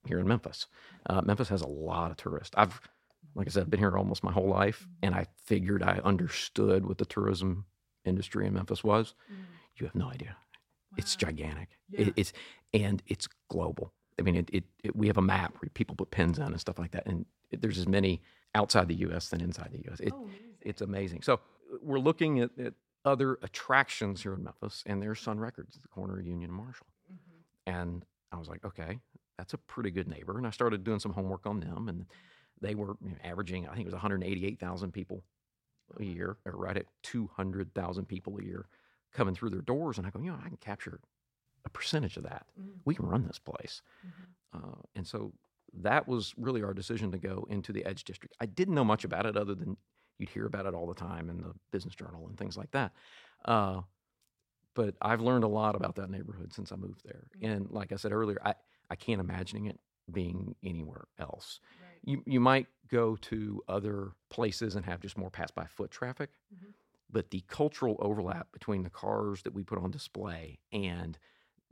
here 0.06 0.20
in 0.20 0.28
Memphis. 0.28 0.68
Uh, 1.10 1.22
Memphis 1.22 1.50
has 1.50 1.62
a 1.62 1.68
lot 1.68 2.12
of 2.12 2.18
tourists. 2.18 2.54
I've, 2.56 2.80
like 3.36 3.48
I 3.48 3.50
said, 3.50 3.64
I've 3.64 3.70
been 3.70 3.80
here 3.80 3.98
almost 3.98 4.24
my 4.24 4.32
whole 4.32 4.48
life, 4.50 4.88
and 5.02 5.16
I 5.16 5.26
figured 5.46 5.84
I 5.84 6.00
understood 6.04 6.86
what 6.86 6.98
the 6.98 7.06
tourism 7.06 7.66
industry 8.06 8.46
in 8.48 8.54
Memphis 8.54 8.84
was. 8.84 9.16
You 9.78 9.86
have 9.86 9.96
no 9.96 10.10
idea. 10.10 10.36
It's 10.98 11.16
gigantic. 11.16 11.70
It, 11.92 12.14
it's 12.16 12.34
and 12.74 13.02
it's 13.08 13.28
global. 13.50 13.94
I 14.20 14.22
mean, 14.22 14.36
it, 14.36 14.50
it, 14.52 14.64
it. 14.84 14.96
We 14.96 15.08
have 15.08 15.18
a 15.18 15.22
map 15.22 15.56
where 15.60 15.70
people 15.74 15.96
put 15.96 16.12
pins 16.12 16.40
on 16.40 16.52
and 16.52 16.60
stuff 16.60 16.78
like 16.78 16.92
that, 16.92 17.06
and 17.06 17.26
there's 17.52 17.78
as 17.78 17.88
many 17.88 18.22
outside 18.56 18.88
the 18.88 18.96
U.S. 18.96 19.30
than 19.30 19.42
inside 19.42 19.70
the 19.72 19.80
U.S. 19.86 20.02
Oh, 20.12 20.28
it's 20.62 20.82
amazing. 20.82 21.22
So 21.22 21.40
we're 21.82 22.00
looking 22.00 22.40
at, 22.40 22.52
at 22.60 22.74
other 23.06 23.40
attractions 23.42 24.22
here 24.22 24.34
in 24.34 24.44
Memphis, 24.44 24.84
and 24.86 25.02
there's 25.02 25.20
Sun 25.20 25.40
Records 25.40 25.76
at 25.76 25.82
the 25.82 25.88
corner 25.88 26.20
of 26.20 26.26
Union 26.26 26.50
and 26.50 26.58
Marshall. 26.58 26.88
Mm-hmm. 27.12 27.72
And 27.72 28.06
I 28.32 28.38
was 28.38 28.48
like, 28.48 28.66
okay, 28.66 29.00
that's 29.38 29.54
a 29.54 29.58
pretty 29.58 29.92
good 29.92 30.08
neighbor. 30.08 30.38
And 30.38 30.46
I 30.46 30.52
started 30.52 30.84
doing 30.84 31.00
some 31.00 31.14
homework 31.14 31.46
on 31.46 31.60
them, 31.60 31.88
and 31.88 32.06
they 32.62 32.76
were 32.76 32.98
you 33.02 33.12
know, 33.12 33.18
averaging, 33.24 33.68
I 33.68 33.72
think 33.72 33.82
it 33.82 33.86
was 33.86 33.94
188,000 33.94 34.92
people 34.92 35.24
a 36.00 36.04
year, 36.04 36.38
or 36.46 36.54
right 36.54 36.78
at 36.78 36.86
200,000 37.04 38.06
people 38.06 38.38
a 38.38 38.44
year 38.44 38.68
coming 39.14 39.34
through 39.34 39.50
their 39.50 39.62
doors. 39.62 39.98
And 39.98 40.06
I 40.06 40.10
go, 40.10 40.20
you 40.20 40.32
know, 40.32 40.38
I 40.44 40.48
can 40.48 40.58
capture 40.58 41.00
a 41.66 41.70
percentage 41.70 42.18
of 42.18 42.24
that. 42.24 42.46
We 42.86 42.96
can 42.96 43.06
run 43.06 43.26
this 43.28 43.40
place. 43.40 43.82
Uh, 44.54 44.82
and 44.96 45.06
so 45.06 45.34
that 45.74 46.08
was 46.08 46.34
really 46.38 46.64
our 46.64 46.74
decision 46.74 47.12
to 47.12 47.18
go 47.18 47.46
into 47.50 47.72
the 47.72 47.86
Edge 47.86 48.04
District. 48.04 48.36
I 48.40 48.46
didn't 48.48 48.74
know 48.76 48.84
much 48.86 49.04
about 49.04 49.26
it 49.26 49.38
other 49.38 49.54
than 49.56 49.78
you'd 50.18 50.30
hear 50.30 50.46
about 50.46 50.66
it 50.66 50.74
all 50.74 50.88
the 50.88 50.96
time 50.96 51.30
in 51.30 51.42
the 51.42 51.54
Business 51.72 51.96
Journal 51.96 52.28
and 52.28 52.38
things 52.38 52.58
like 52.58 52.72
that. 52.72 52.92
Uh, 53.46 53.82
but 54.76 54.96
I've 55.02 55.22
learned 55.22 55.44
a 55.44 55.48
lot 55.48 55.76
about 55.76 55.96
that 55.96 56.10
neighborhood 56.10 56.54
since 56.54 56.72
I 56.72 56.76
moved 56.76 57.02
there. 57.06 57.28
And 57.42 57.70
like 57.70 57.92
I 57.92 57.96
said 57.96 58.12
earlier, 58.12 58.38
I, 58.44 58.56
I 58.90 58.96
can't 58.96 59.20
imagining 59.22 59.66
it 59.68 59.80
being 60.12 60.56
anywhere 60.64 61.06
else. 61.20 61.60
You, 62.04 62.24
you 62.26 62.40
might 62.40 62.68
go 62.88 63.16
to 63.18 63.62
other 63.68 64.14
places 64.30 64.76
and 64.76 64.86
have 64.86 65.02
just 65.02 65.18
more 65.18 65.30
pass 65.30 65.52
by 65.52 65.66
foot 65.66 65.92
traffic, 65.92 66.32
Mhm. 66.54 66.74
but 67.12 67.30
the 67.30 67.42
cultural 67.48 67.98
overlap 68.00 68.52
between 68.52 68.84
the 68.84 68.90
cars 68.90 69.44
that 69.44 69.54
we 69.54 69.64
put 69.64 69.78
on 69.80 69.92
display 69.92 70.60
and 70.72 71.20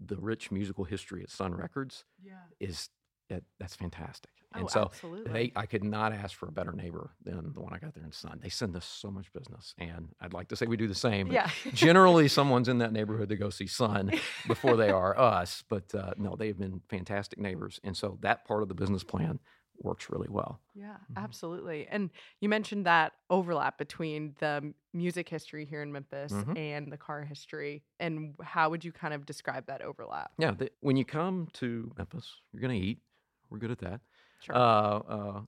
the 0.04 0.18
rich 0.18 0.52
musical 0.52 0.84
history 0.84 1.24
at 1.24 1.30
Sun 1.30 1.56
Records 1.56 2.06
Yeah. 2.24 2.34
is 2.60 2.90
that 3.30 3.44
that's 3.60 3.76
fantastic. 3.76 4.32
Oh, 4.56 4.60
And 4.60 4.70
so 4.70 4.82
absolutely. 4.84 5.32
they 5.34 5.52
I 5.56 5.66
could 5.66 5.84
not 5.84 6.14
ask 6.14 6.38
for 6.38 6.48
a 6.48 6.52
better 6.52 6.72
neighbor 6.72 7.10
than 7.24 7.52
the 7.54 7.60
one 7.60 7.74
I 7.74 7.80
got 7.80 7.94
there 7.94 8.06
in 8.06 8.12
Sun. 8.14 8.40
They 8.42 8.48
send 8.48 8.76
us 8.78 8.86
so 8.86 9.12
much 9.12 9.34
business, 9.34 9.76
and 9.78 10.08
I'd 10.22 10.32
like 10.34 10.48
to 10.50 10.56
say 10.56 10.66
we 10.68 10.78
do 10.78 10.88
the 10.88 10.96
same. 10.96 11.28
But 11.28 11.34
yeah. 11.34 11.50
generally, 11.74 12.30
someone's 12.30 12.70
in 12.70 12.78
that 12.78 12.94
neighborhood 12.94 13.28
to 13.30 13.36
go 13.36 13.50
see 13.50 13.68
Sun 13.68 14.12
before 14.48 14.78
they 14.78 14.90
are 15.02 15.20
us. 15.20 15.64
But 15.68 15.94
uh, 15.94 16.14
no, 16.18 16.38
they've 16.38 16.58
been 16.58 16.82
fantastic 16.90 17.40
neighbors, 17.40 17.80
and 17.84 17.98
so 17.98 18.18
that 18.22 18.46
part 18.46 18.62
of 18.64 18.70
the 18.70 18.76
business 18.76 19.04
plan 19.04 19.40
works 19.84 20.10
really 20.10 20.28
well. 20.30 20.60
Yeah, 20.74 20.98
Mhm. 21.12 21.18
absolutely. 21.18 21.88
And 21.88 22.10
you 22.40 22.50
mentioned 22.50 22.86
that 22.86 23.14
overlap 23.30 23.78
between 23.78 24.36
the 24.40 24.74
music 24.94 25.30
history 25.30 25.66
here 25.66 25.82
in 25.82 25.92
Memphis 25.92 26.32
Mhm. 26.34 26.58
and 26.58 26.92
the 26.92 26.98
car 26.98 27.24
history. 27.24 27.84
And 28.00 28.36
how 28.42 28.70
would 28.70 28.84
you 28.86 28.92
kind 28.92 29.14
of 29.14 29.26
describe 29.26 29.66
that 29.68 29.82
overlap? 29.82 30.34
Yeah, 30.38 30.52
the, 30.52 30.72
when 30.82 30.98
you 30.98 31.06
come 31.06 31.48
to 31.54 31.92
Memphis, 31.98 32.42
you're 32.52 32.62
going 32.62 32.80
to 32.80 32.86
eat. 32.88 33.02
We're 33.50 33.60
good 33.60 33.72
at 33.72 33.80
that. 33.80 34.02
Sure. 34.42 34.56
Uh, 34.56 34.60
uh, 34.60 35.42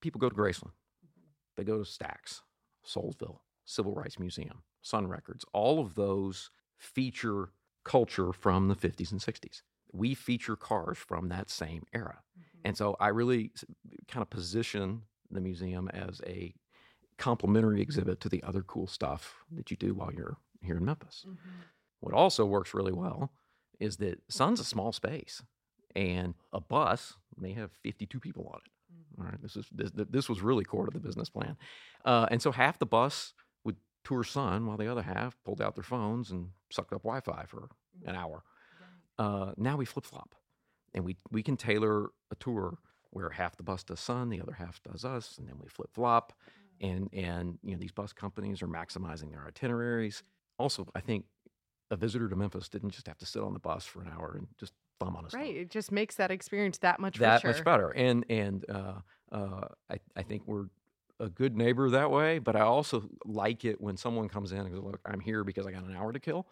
people 0.00 0.18
go 0.20 0.28
to 0.28 0.34
Graceland. 0.34 0.72
They 1.56 1.64
go 1.64 1.82
to 1.82 1.84
Stax, 1.84 2.42
Soulsville, 2.84 3.40
Civil 3.64 3.94
Rights 3.94 4.18
Museum, 4.18 4.62
Sun 4.82 5.08
Records. 5.08 5.44
All 5.52 5.78
of 5.80 5.94
those 5.94 6.50
feature 6.78 7.52
culture 7.84 8.32
from 8.32 8.68
the 8.68 8.74
50s 8.76 9.12
and 9.12 9.20
60s. 9.20 9.62
We 9.92 10.14
feature 10.14 10.56
cars 10.56 10.96
from 10.98 11.28
that 11.28 11.50
same 11.50 11.84
era. 11.92 12.22
And 12.64 12.76
so 12.76 12.96
I 13.00 13.08
really 13.08 13.52
kind 14.08 14.22
of 14.22 14.30
position 14.30 15.02
the 15.30 15.40
museum 15.40 15.88
as 15.88 16.20
a 16.26 16.54
complementary 17.18 17.80
exhibit 17.82 18.20
to 18.20 18.28
the 18.28 18.42
other 18.42 18.62
cool 18.62 18.86
stuff 18.86 19.36
that 19.52 19.70
you 19.70 19.76
do 19.76 19.94
while 19.94 20.12
you're 20.12 20.36
here 20.62 20.76
in 20.76 20.84
Memphis. 20.84 21.24
What 22.00 22.14
also 22.14 22.44
works 22.46 22.74
really 22.74 22.92
well 22.92 23.30
is 23.78 23.96
that 23.98 24.20
Sun's 24.28 24.60
a 24.60 24.64
small 24.64 24.92
space 24.92 25.42
and 25.94 26.34
a 26.52 26.60
bus 26.60 27.14
may 27.38 27.52
have 27.52 27.70
52 27.82 28.20
people 28.20 28.50
on 28.52 28.60
it. 28.64 28.72
All 29.20 29.26
right, 29.26 29.40
this 29.42 29.56
is 29.56 29.66
this, 29.72 29.90
this 29.94 30.28
was 30.28 30.40
really 30.40 30.64
core 30.64 30.86
to 30.86 30.90
the 30.92 30.98
business 30.98 31.28
plan, 31.28 31.56
uh, 32.04 32.26
and 32.30 32.40
so 32.40 32.52
half 32.52 32.78
the 32.78 32.86
bus 32.86 33.34
would 33.64 33.76
tour 34.04 34.24
Sun, 34.24 34.66
while 34.66 34.76
the 34.76 34.90
other 34.90 35.02
half 35.02 35.36
pulled 35.44 35.60
out 35.60 35.74
their 35.74 35.84
phones 35.84 36.30
and 36.30 36.48
sucked 36.70 36.92
up 36.92 37.02
Wi-Fi 37.02 37.44
for 37.46 37.68
an 38.06 38.16
hour. 38.16 38.42
Uh, 39.18 39.52
now 39.56 39.76
we 39.76 39.84
flip 39.84 40.04
flop, 40.06 40.34
and 40.94 41.04
we 41.04 41.16
we 41.30 41.42
can 41.42 41.56
tailor 41.56 42.10
a 42.30 42.34
tour 42.38 42.78
where 43.10 43.30
half 43.30 43.56
the 43.56 43.62
bus 43.62 43.82
does 43.82 44.00
Sun, 44.00 44.28
the 44.28 44.40
other 44.40 44.52
half 44.52 44.82
does 44.82 45.04
us, 45.04 45.36
and 45.38 45.48
then 45.48 45.58
we 45.58 45.68
flip 45.68 45.90
flop, 45.92 46.32
and 46.80 47.08
and 47.12 47.58
you 47.62 47.72
know 47.72 47.78
these 47.78 47.92
bus 47.92 48.12
companies 48.12 48.62
are 48.62 48.68
maximizing 48.68 49.30
their 49.30 49.46
itineraries. 49.46 50.22
Also, 50.58 50.86
I 50.94 51.00
think 51.00 51.24
a 51.90 51.96
visitor 51.96 52.28
to 52.28 52.36
Memphis 52.36 52.68
didn't 52.68 52.90
just 52.90 53.06
have 53.08 53.18
to 53.18 53.26
sit 53.26 53.42
on 53.42 53.52
the 53.52 53.58
bus 53.58 53.84
for 53.84 54.02
an 54.02 54.08
hour 54.08 54.36
and 54.38 54.46
just 54.58 54.72
thumb 55.00 55.16
on 55.16 55.24
his 55.24 55.34
Right. 55.34 55.56
It 55.56 55.70
just 55.70 55.90
makes 55.90 56.16
that 56.16 56.30
experience 56.30 56.78
that 56.78 57.00
much 57.00 57.18
That 57.18 57.44
richer. 57.44 57.48
much 57.48 57.64
better, 57.64 57.90
and 57.90 58.24
and 58.28 58.64
uh, 58.70 59.00
uh, 59.32 59.68
I 59.90 59.98
I 60.16 60.22
think 60.22 60.42
we're 60.46 60.66
a 61.18 61.28
good 61.28 61.56
neighbor 61.56 61.90
that 61.90 62.10
way. 62.10 62.38
But 62.38 62.56
I 62.56 62.60
also 62.60 63.08
like 63.24 63.64
it 63.64 63.80
when 63.80 63.96
someone 63.96 64.28
comes 64.28 64.52
in 64.52 64.58
and 64.58 64.70
goes, 64.72 64.82
"Look, 64.82 65.00
I'm 65.04 65.20
here 65.20 65.42
because 65.42 65.66
I 65.66 65.72
got 65.72 65.84
an 65.84 65.96
hour 65.96 66.12
to 66.12 66.20
kill." 66.20 66.46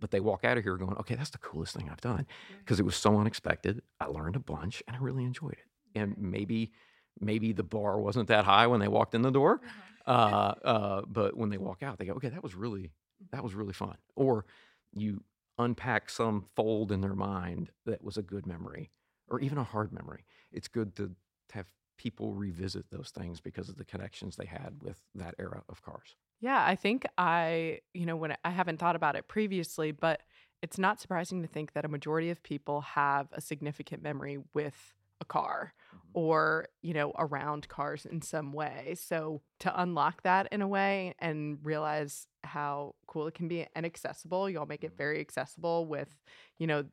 But 0.00 0.10
they 0.10 0.20
walk 0.20 0.44
out 0.44 0.58
of 0.58 0.64
here 0.64 0.76
going, 0.76 0.96
"Okay, 0.98 1.14
that's 1.14 1.30
the 1.30 1.38
coolest 1.38 1.74
thing 1.76 1.88
I've 1.90 2.00
done," 2.00 2.26
because 2.64 2.80
it 2.80 2.84
was 2.84 2.96
so 2.96 3.18
unexpected. 3.18 3.82
I 4.00 4.06
learned 4.06 4.36
a 4.36 4.40
bunch, 4.40 4.82
and 4.86 4.96
I 4.96 5.00
really 5.00 5.24
enjoyed 5.24 5.52
it. 5.54 5.66
And 5.94 6.16
maybe 6.18 6.72
maybe 7.20 7.52
the 7.52 7.62
bar 7.62 8.00
wasn't 8.00 8.28
that 8.28 8.44
high 8.44 8.66
when 8.66 8.80
they 8.80 8.88
walked 8.88 9.14
in 9.14 9.22
the 9.22 9.30
door, 9.30 9.60
uh, 10.06 10.54
uh, 10.64 11.02
but 11.06 11.36
when 11.36 11.50
they 11.50 11.58
walk 11.58 11.82
out, 11.82 11.98
they 11.98 12.06
go, 12.06 12.14
"Okay, 12.14 12.28
that 12.30 12.42
was 12.42 12.54
really 12.54 12.90
that 13.32 13.42
was 13.44 13.54
really 13.54 13.72
fun." 13.72 13.96
Or 14.16 14.46
you 14.92 15.22
unpack 15.58 16.10
some 16.10 16.46
fold 16.56 16.90
in 16.92 17.00
their 17.00 17.14
mind 17.14 17.70
that 17.86 18.02
was 18.02 18.16
a 18.16 18.22
good 18.22 18.46
memory 18.46 18.90
or 19.28 19.40
even 19.40 19.58
a 19.58 19.64
hard 19.64 19.92
memory. 19.92 20.24
It's 20.50 20.68
good 20.68 20.96
to, 20.96 21.08
to 21.08 21.54
have 21.54 21.66
people 21.98 22.32
revisit 22.34 22.90
those 22.90 23.10
things 23.10 23.40
because 23.40 23.68
of 23.68 23.76
the 23.76 23.84
connections 23.84 24.36
they 24.36 24.46
had 24.46 24.82
with 24.82 25.00
that 25.14 25.34
era 25.38 25.62
of 25.68 25.82
cars. 25.82 26.16
Yeah, 26.42 26.62
I 26.62 26.74
think 26.74 27.06
I, 27.16 27.78
you 27.94 28.04
know, 28.04 28.16
when 28.16 28.36
I 28.44 28.50
haven't 28.50 28.78
thought 28.78 28.96
about 28.96 29.16
it 29.16 29.28
previously, 29.28 29.92
but 29.92 30.20
it's 30.60 30.76
not 30.76 31.00
surprising 31.00 31.40
to 31.42 31.48
think 31.48 31.72
that 31.72 31.84
a 31.84 31.88
majority 31.88 32.30
of 32.30 32.42
people 32.42 32.80
have 32.82 33.28
a 33.32 33.40
significant 33.40 34.02
memory 34.02 34.38
with 34.52 34.74
a 35.20 35.24
car 35.24 35.72
mm-hmm. 35.94 36.08
or, 36.14 36.66
you 36.82 36.94
know, 36.94 37.12
around 37.16 37.68
cars 37.68 38.04
in 38.06 38.22
some 38.22 38.52
way. 38.52 38.96
So 38.98 39.40
to 39.60 39.80
unlock 39.80 40.24
that 40.24 40.48
in 40.50 40.62
a 40.62 40.68
way 40.68 41.14
and 41.20 41.58
realize 41.62 42.26
how 42.42 42.96
cool 43.06 43.28
it 43.28 43.34
can 43.34 43.46
be 43.46 43.66
and 43.76 43.86
accessible, 43.86 44.50
y'all 44.50 44.66
make 44.66 44.82
it 44.82 44.88
mm-hmm. 44.88 44.96
very 44.96 45.20
accessible 45.20 45.86
with, 45.86 46.12
you 46.58 46.66
know, 46.66 46.84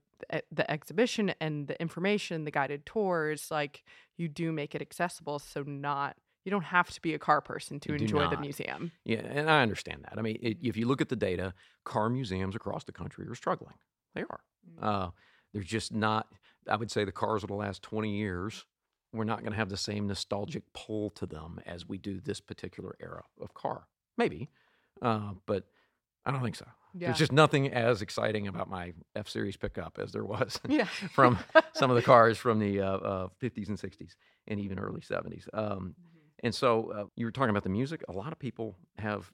the 0.52 0.70
exhibition 0.70 1.34
and 1.42 1.68
the 1.68 1.80
information, 1.82 2.44
the 2.44 2.52
guided 2.52 2.86
tours, 2.86 3.48
like 3.50 3.84
you 4.18 4.28
do 4.28 4.52
make 4.52 4.76
it 4.76 4.82
accessible. 4.82 5.40
So 5.40 5.64
not, 5.64 6.18
you 6.50 6.52
don't 6.52 6.64
have 6.64 6.90
to 6.90 7.00
be 7.00 7.14
a 7.14 7.20
car 7.20 7.42
person 7.42 7.80
to 7.82 7.90
You 7.90 8.00
enjoy 8.00 8.28
the 8.28 8.38
museum. 8.38 8.92
Yeah, 9.06 9.20
and 9.20 9.52
I 9.52 9.62
understand 9.62 10.04
that. 10.06 10.18
I 10.18 10.24
mean, 10.24 10.40
it, 10.42 10.58
if 10.64 10.76
you 10.76 10.88
look 10.88 11.00
at 11.00 11.10
the 11.10 11.16
data, 11.16 11.54
car 11.86 12.10
museums 12.10 12.56
across 12.56 12.86
the 12.86 12.92
country 12.92 13.28
are 13.28 13.36
struggling. 13.36 13.76
They 14.16 14.24
are. 14.28 14.40
Uh, 14.82 15.10
there's 15.54 15.68
just 15.68 15.94
not, 15.94 16.28
I 16.68 16.76
would 16.76 16.90
say 16.90 17.06
the 17.06 17.12
cars 17.12 17.44
of 17.44 17.50
the 17.50 17.56
last 17.56 17.84
20 17.84 18.18
years, 18.18 18.66
we're 19.14 19.26
not 19.26 19.42
going 19.42 19.52
to 19.52 19.58
have 19.58 19.70
the 19.70 19.78
same 19.78 20.08
nostalgic 20.08 20.64
pull 20.74 21.12
to 21.12 21.28
them 21.28 21.60
as 21.68 21.88
we 21.88 22.00
do 22.00 22.20
this 22.20 22.42
particular 22.42 22.96
era 23.00 23.26
of 23.40 23.54
car. 23.54 23.84
Maybe, 24.18 24.50
uh, 25.04 25.34
but 25.46 25.66
I 26.26 26.32
don't 26.32 26.42
think 26.42 26.56
so. 26.56 26.66
Yeah. 26.96 27.10
There's 27.10 27.20
just 27.20 27.32
nothing 27.32 27.72
as 27.72 28.02
exciting 28.02 28.48
about 28.48 28.72
my 28.72 28.94
F 29.16 29.30
Series 29.30 29.56
pickup 29.56 30.00
as 30.02 30.14
there 30.14 30.26
was 30.26 30.60
yeah. 30.68 30.86
from 31.14 31.38
some 31.74 31.92
of 31.92 31.96
the 31.96 32.02
cars 32.14 32.40
from 32.40 32.58
the 32.58 32.82
uh, 32.82 32.98
uh, 32.98 33.28
50s 33.40 33.68
and 33.68 33.78
60s 33.78 34.16
and 34.48 34.60
even 34.60 34.80
early 34.80 35.02
70s. 35.02 35.46
Um, 35.54 35.94
and 36.44 36.54
so 36.54 36.92
uh, 36.92 37.06
you 37.16 37.26
were 37.26 37.32
talking 37.32 37.50
about 37.50 37.64
the 37.64 37.70
music. 37.70 38.04
A 38.10 38.12
lot 38.12 38.32
of 38.32 38.40
people 38.40 38.76
have, 38.98 39.32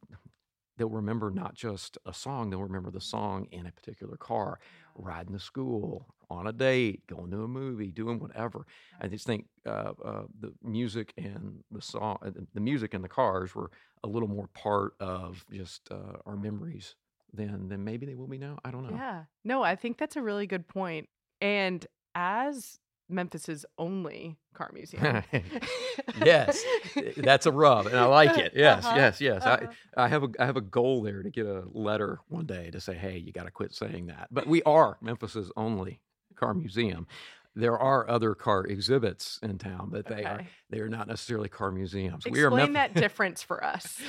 they'll 0.78 0.90
remember 0.90 1.32
not 1.32 1.56
just 1.56 1.98
a 2.06 2.14
song, 2.14 2.50
they'll 2.50 2.64
remember 2.64 2.92
the 2.92 3.02
song 3.02 3.48
in 3.52 3.66
a 3.66 3.72
particular 3.72 4.18
car, 4.18 4.60
riding 4.96 5.34
to 5.34 5.40
school, 5.40 6.08
on 6.30 6.48
a 6.48 6.54
date, 6.54 7.06
going 7.08 7.32
to 7.32 7.44
a 7.44 7.48
movie, 7.48 7.92
doing 7.92 8.20
whatever. 8.20 8.66
I 9.00 9.08
just 9.08 9.26
think 9.26 9.46
uh, 9.66 9.94
uh, 10.04 10.24
the 10.40 10.54
music 10.64 11.14
and 11.18 11.64
the 11.72 11.82
song, 11.82 12.18
uh, 12.26 12.32
the 12.54 12.60
music 12.60 12.94
and 12.94 13.04
the 13.04 13.10
cars 13.10 13.54
were 13.54 13.72
a 14.04 14.08
little 14.08 14.28
more 14.28 14.48
part 14.48 14.94
of 15.00 15.46
just 15.52 15.90
uh, 15.92 16.18
our 16.26 16.36
memories 16.36 16.96
than 17.34 17.68
than 17.68 17.84
maybe 17.84 18.06
they 18.06 18.16
will 18.16 18.28
be 18.28 18.38
now. 18.38 18.58
I 18.64 18.72
don't 18.72 18.90
know. 18.90 18.96
Yeah. 18.96 19.24
No, 19.44 19.64
I 19.64 19.76
think 19.76 19.98
that's 19.98 20.16
a 20.16 20.22
really 20.22 20.48
good 20.48 20.68
point. 20.68 21.10
And 21.42 21.86
as 22.14 22.80
Memphis's 23.10 23.66
only 23.78 24.38
car 24.54 24.72
museum. 24.74 25.24
Yes, 26.24 26.64
That's 27.18 27.46
a 27.46 27.52
rub, 27.52 27.88
and 27.88 27.98
I 27.98 28.06
like 28.06 28.38
it. 28.38 28.54
Yes, 28.56 28.86
Uh-huh, 28.86 28.96
yes, 28.96 29.20
yes. 29.22 29.44
uh-huh. 29.44 29.68
I, 29.98 30.04
I 30.06 30.08
have 30.08 30.24
a 30.24 30.30
I 30.40 30.46
have 30.46 30.56
a 30.58 30.62
goal 30.62 31.02
there 31.02 31.22
to 31.24 31.30
get 31.30 31.46
a 31.46 31.64
letter 31.74 32.20
one 32.30 32.46
day 32.46 32.70
to 32.72 32.80
say, 32.80 32.94
hey, 32.96 33.18
you 33.18 33.32
got 33.32 33.44
to 33.44 33.52
quit 33.52 33.74
saying 33.74 34.08
that. 34.08 34.28
But 34.32 34.48
we 34.48 34.64
are 34.64 34.98
Memphis's 35.02 35.52
only 35.58 36.00
car 36.36 36.54
museum. 36.54 37.06
There 37.54 37.78
are 37.78 38.10
other 38.10 38.34
car 38.36 38.66
exhibits 38.66 39.40
in 39.44 39.58
town, 39.58 39.90
but 39.92 40.08
they 40.08 40.24
are 40.24 40.42
they 40.70 40.80
are 40.80 40.90
not 40.90 41.08
necessarily 41.08 41.50
car 41.50 41.72
museums. 41.72 42.26
Explain 42.26 42.34
we 42.34 42.44
are 42.44 42.52
Memphis- 42.52 42.74
that 42.76 42.94
difference 42.94 43.44
for 43.44 43.64
us. 43.64 44.00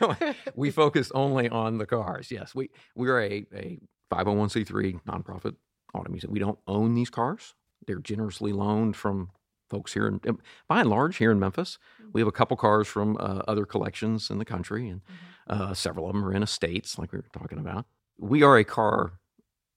we 0.54 0.70
focus 0.70 1.10
only 1.14 1.48
on 1.48 1.78
the 1.78 1.86
cars. 1.86 2.30
Yes, 2.30 2.54
we 2.54 2.70
we 2.96 3.08
are 3.08 3.20
a 3.20 3.46
a 3.54 3.78
501c3 4.12 5.00
nonprofit 5.04 5.54
auto 5.94 6.10
museum. 6.10 6.32
We 6.32 6.38
don't 6.40 6.58
own 6.66 6.94
these 6.94 7.10
cars. 7.10 7.54
They're 7.86 7.98
generously 7.98 8.52
loaned 8.52 8.96
from 8.96 9.30
folks 9.70 9.94
here, 9.94 10.06
in, 10.06 10.20
and 10.24 10.38
by 10.68 10.80
and 10.80 10.90
large, 10.90 11.16
here 11.16 11.30
in 11.30 11.38
Memphis. 11.40 11.78
We 12.12 12.20
have 12.20 12.28
a 12.28 12.32
couple 12.32 12.56
cars 12.56 12.86
from 12.86 13.16
uh, 13.18 13.42
other 13.48 13.64
collections 13.64 14.30
in 14.30 14.38
the 14.38 14.44
country, 14.44 14.88
and 14.88 15.00
uh, 15.48 15.74
several 15.74 16.06
of 16.06 16.14
them 16.14 16.24
are 16.24 16.32
in 16.32 16.42
estates, 16.42 16.98
like 16.98 17.12
we 17.12 17.18
were 17.18 17.24
talking 17.32 17.58
about. 17.58 17.86
We 18.18 18.42
are 18.42 18.58
a 18.58 18.64
car 18.64 19.12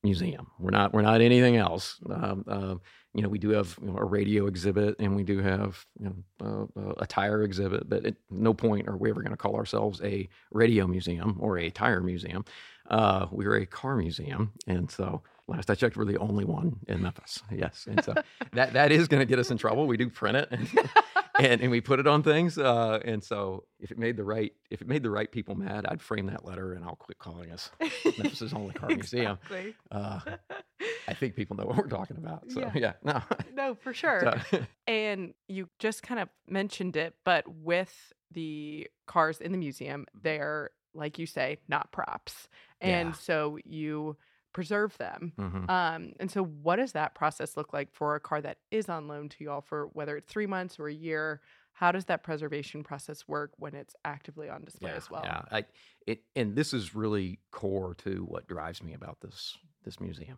museum. 0.04 0.48
We're 0.60 0.72
not. 0.72 0.94
We're 0.94 1.02
not 1.02 1.22
anything 1.22 1.58
else. 1.58 2.00
Um, 2.10 2.46
uh, 2.48 2.76
you 3.14 3.24
know, 3.24 3.30
we 3.30 3.40
do 3.40 3.50
have 3.50 3.78
you 3.82 3.88
know, 3.88 3.98
a 3.98 4.04
radio 4.04 4.46
exhibit, 4.46 4.96
and 5.00 5.16
we 5.16 5.24
do 5.24 5.40
have 5.40 5.86
you 6.00 6.26
know, 6.40 6.70
uh, 6.78 6.94
a 6.98 7.08
tire 7.08 7.44
exhibit. 7.44 7.90
But 7.90 8.06
at 8.06 8.16
no 8.30 8.54
point 8.54 8.88
are 8.88 8.98
we 8.98 9.10
ever 9.10 9.22
going 9.22 9.32
to 9.32 9.38
call 9.38 9.56
ourselves 9.56 10.02
a 10.04 10.30
radio 10.52 10.86
museum 10.88 11.38
or 11.40 11.58
a 11.58 11.70
tire 11.70 12.02
museum. 12.02 12.46
Uh, 12.90 13.28
we're 13.32 13.56
a 13.56 13.66
car 13.66 13.96
museum, 13.96 14.52
and 14.68 14.90
so 14.92 15.22
last 15.48 15.70
I 15.70 15.76
checked, 15.76 15.98
we're 15.98 16.06
the 16.06 16.18
only 16.18 16.46
one 16.46 16.78
in 16.88 17.02
Memphis. 17.02 17.42
Yes, 17.52 17.88
and 17.90 18.04
so 18.04 18.14
that 18.54 18.74
that 18.74 18.92
is 18.92 19.08
going 19.08 19.22
to 19.22 19.26
get 19.26 19.40
us 19.40 19.52
in 19.52 19.58
trouble. 19.58 19.88
We 19.88 19.98
do 19.98 20.10
print 20.10 20.38
it. 20.38 20.48
And, 20.52 20.70
and, 21.40 21.62
and 21.62 21.72
we 21.72 21.82
put 21.82 22.00
it 22.00 22.08
on 22.08 22.22
things, 22.24 22.58
uh, 22.58 23.00
and 23.04 23.24
so 23.24 23.66
if 23.80 23.92
it 23.92 23.98
made 23.98 24.18
the 24.18 24.24
right 24.24 24.54
if 24.70 24.82
it 24.82 24.88
made 24.88 25.04
the 25.04 25.10
right 25.10 25.32
people 25.32 25.56
mad, 25.56 25.86
I'd 25.88 26.02
frame 26.02 26.28
that 26.28 26.46
letter 26.46 26.74
and 26.74 26.86
I'll 26.86 26.96
quit 26.96 27.18
calling 27.20 27.52
us 27.52 27.72
Memphis's 28.18 28.54
only 28.54 28.74
car 28.74 28.90
museum. 28.90 29.38
Exactly. 29.44 29.76
Uh, 29.92 30.20
I 31.08 31.14
think 31.14 31.36
people 31.36 31.56
know 31.56 31.66
what 31.66 31.78
we're 31.78 31.88
talking 31.88 32.18
about. 32.18 32.52
So 32.52 32.60
Yeah. 32.62 32.72
yeah, 32.76 32.94
no. 33.04 33.22
no, 33.54 33.76
for 33.76 33.94
sure. 33.94 34.34
So- 34.52 34.60
And 34.88 35.34
you 35.48 35.70
just 35.80 36.02
kind 36.04 36.20
of 36.20 36.30
mentioned 36.48 36.96
it, 36.96 37.16
but 37.24 37.48
with 37.48 38.14
the 38.32 38.88
cars 39.08 39.40
in 39.40 39.52
the 39.52 39.58
museum, 39.58 40.06
they're, 40.20 40.72
like 40.96 41.20
you 41.20 41.26
say, 41.26 41.60
not 41.68 41.92
props. 41.92 42.48
And 42.82 43.16
Yeah. 43.16 43.16
so 43.16 43.58
you 43.66 44.18
preserve 44.54 44.98
them. 44.98 45.34
mhm. 45.38 45.68
Um, 45.68 46.14
and 46.20 46.30
so 46.32 46.44
what 46.44 46.78
does 46.78 46.94
that 46.94 47.16
process 47.16 47.58
look 47.58 47.74
like 47.74 47.92
for 47.94 48.16
a 48.16 48.20
car 48.20 48.42
that 48.42 48.60
is 48.72 48.88
on 48.90 49.08
loan 49.08 49.30
to 49.30 49.44
y'all 49.44 49.62
for 49.62 49.88
whether 49.88 50.16
it's 50.18 50.32
three 50.32 50.48
months 50.48 50.80
or 50.80 50.88
a 50.88 50.94
year? 50.94 51.42
How 51.74 51.92
does 51.92 52.06
that 52.06 52.24
preservation 52.24 52.84
process 52.84 53.28
work 53.28 53.52
when 53.58 53.76
it's 53.76 53.96
actively 54.06 54.50
on 54.50 54.64
display 54.64 54.92
yeah, 54.92 54.96
as 54.96 55.10
well? 55.10 55.24
Yeah, 55.24 55.42
I, 55.52 55.66
it, 56.06 56.24
and 56.36 56.56
this 56.56 56.74
is 56.74 56.96
really 56.96 57.40
core 57.52 57.96
to 57.96 58.24
what 58.26 58.48
drives 58.48 58.84
me 58.84 58.94
about 58.94 59.22
this 59.22 59.58
this 59.84 60.00
museum. 60.00 60.38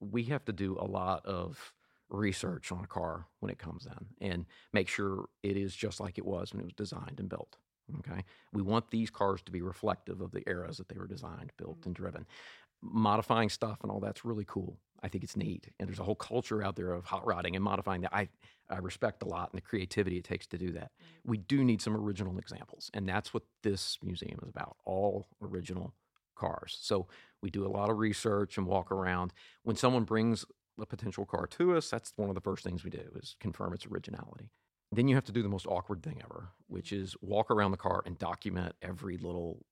We 0.00 0.24
have 0.24 0.44
to 0.46 0.52
do 0.52 0.76
a 0.78 0.84
lot 0.84 1.24
of 1.24 1.72
research 2.10 2.72
on 2.72 2.84
a 2.84 2.86
car 2.86 3.26
when 3.40 3.50
it 3.50 3.58
comes 3.58 3.86
in 3.86 4.08
and 4.20 4.46
make 4.72 4.88
sure 4.88 5.28
it 5.42 5.56
is 5.56 5.74
just 5.74 6.00
like 6.00 6.18
it 6.18 6.24
was 6.26 6.52
when 6.52 6.60
it 6.60 6.64
was 6.64 6.72
designed 6.74 7.20
and 7.20 7.28
built. 7.28 7.56
Okay, 7.98 8.24
we 8.52 8.62
want 8.62 8.90
these 8.90 9.10
cars 9.10 9.42
to 9.42 9.52
be 9.52 9.62
reflective 9.62 10.20
of 10.20 10.32
the 10.32 10.42
eras 10.48 10.76
that 10.78 10.88
they 10.88 10.98
were 10.98 11.06
designed, 11.06 11.52
built, 11.56 11.86
and 11.86 11.94
driven. 11.94 12.26
Modifying 12.80 13.48
stuff 13.48 13.78
and 13.82 13.90
all 13.90 14.00
that's 14.00 14.24
really 14.24 14.44
cool. 14.46 14.78
I 15.02 15.08
think 15.08 15.24
it's 15.24 15.36
neat, 15.36 15.68
and 15.78 15.88
there's 15.88 15.98
a 15.98 16.04
whole 16.04 16.14
culture 16.14 16.62
out 16.62 16.76
there 16.76 16.92
of 16.92 17.04
hot 17.04 17.26
rodding 17.26 17.56
and 17.56 17.64
modifying 17.64 18.02
that 18.02 18.14
I 18.14 18.28
I 18.70 18.78
respect 18.78 19.22
a 19.22 19.28
lot, 19.28 19.50
and 19.52 19.58
the 19.58 19.64
creativity 19.64 20.18
it 20.18 20.24
takes 20.24 20.46
to 20.48 20.58
do 20.58 20.72
that. 20.72 20.90
Mm. 21.00 21.06
We 21.24 21.38
do 21.38 21.64
need 21.64 21.80
some 21.80 21.96
original 21.96 22.38
examples 22.38 22.90
and 22.92 23.08
that's 23.08 23.32
what 23.32 23.44
this 23.62 23.98
museum 24.02 24.38
is 24.42 24.48
about 24.48 24.76
all 24.84 25.26
original 25.42 25.94
cars. 26.36 26.76
So 26.80 27.06
we 27.42 27.50
do 27.50 27.66
a 27.66 27.68
lot 27.68 27.90
of 27.90 27.98
research 27.98 28.58
and 28.58 28.66
walk 28.66 28.92
around. 28.92 29.32
When 29.62 29.76
someone 29.76 30.04
brings 30.04 30.44
a 30.80 30.86
potential 30.86 31.26
car 31.26 31.46
to 31.46 31.76
us 31.76 31.90
that's 31.90 32.12
one 32.16 32.28
of 32.28 32.34
the 32.34 32.40
first 32.40 32.64
things 32.64 32.84
we 32.84 32.90
do 32.90 33.02
is 33.16 33.36
confirm 33.40 33.72
its 33.72 33.86
originality 33.86 34.50
then 34.92 35.08
you 35.08 35.14
have 35.14 35.24
to 35.24 35.32
do 35.32 35.42
the 35.42 35.48
most 35.48 35.66
awkward 35.66 36.02
thing 36.02 36.20
ever 36.24 36.48
which 36.66 36.92
is 36.92 37.16
walk 37.20 37.50
around 37.50 37.70
the 37.70 37.76
car 37.76 38.02
and 38.06 38.18
document 38.18 38.74
every 38.82 39.16
little 39.16 39.64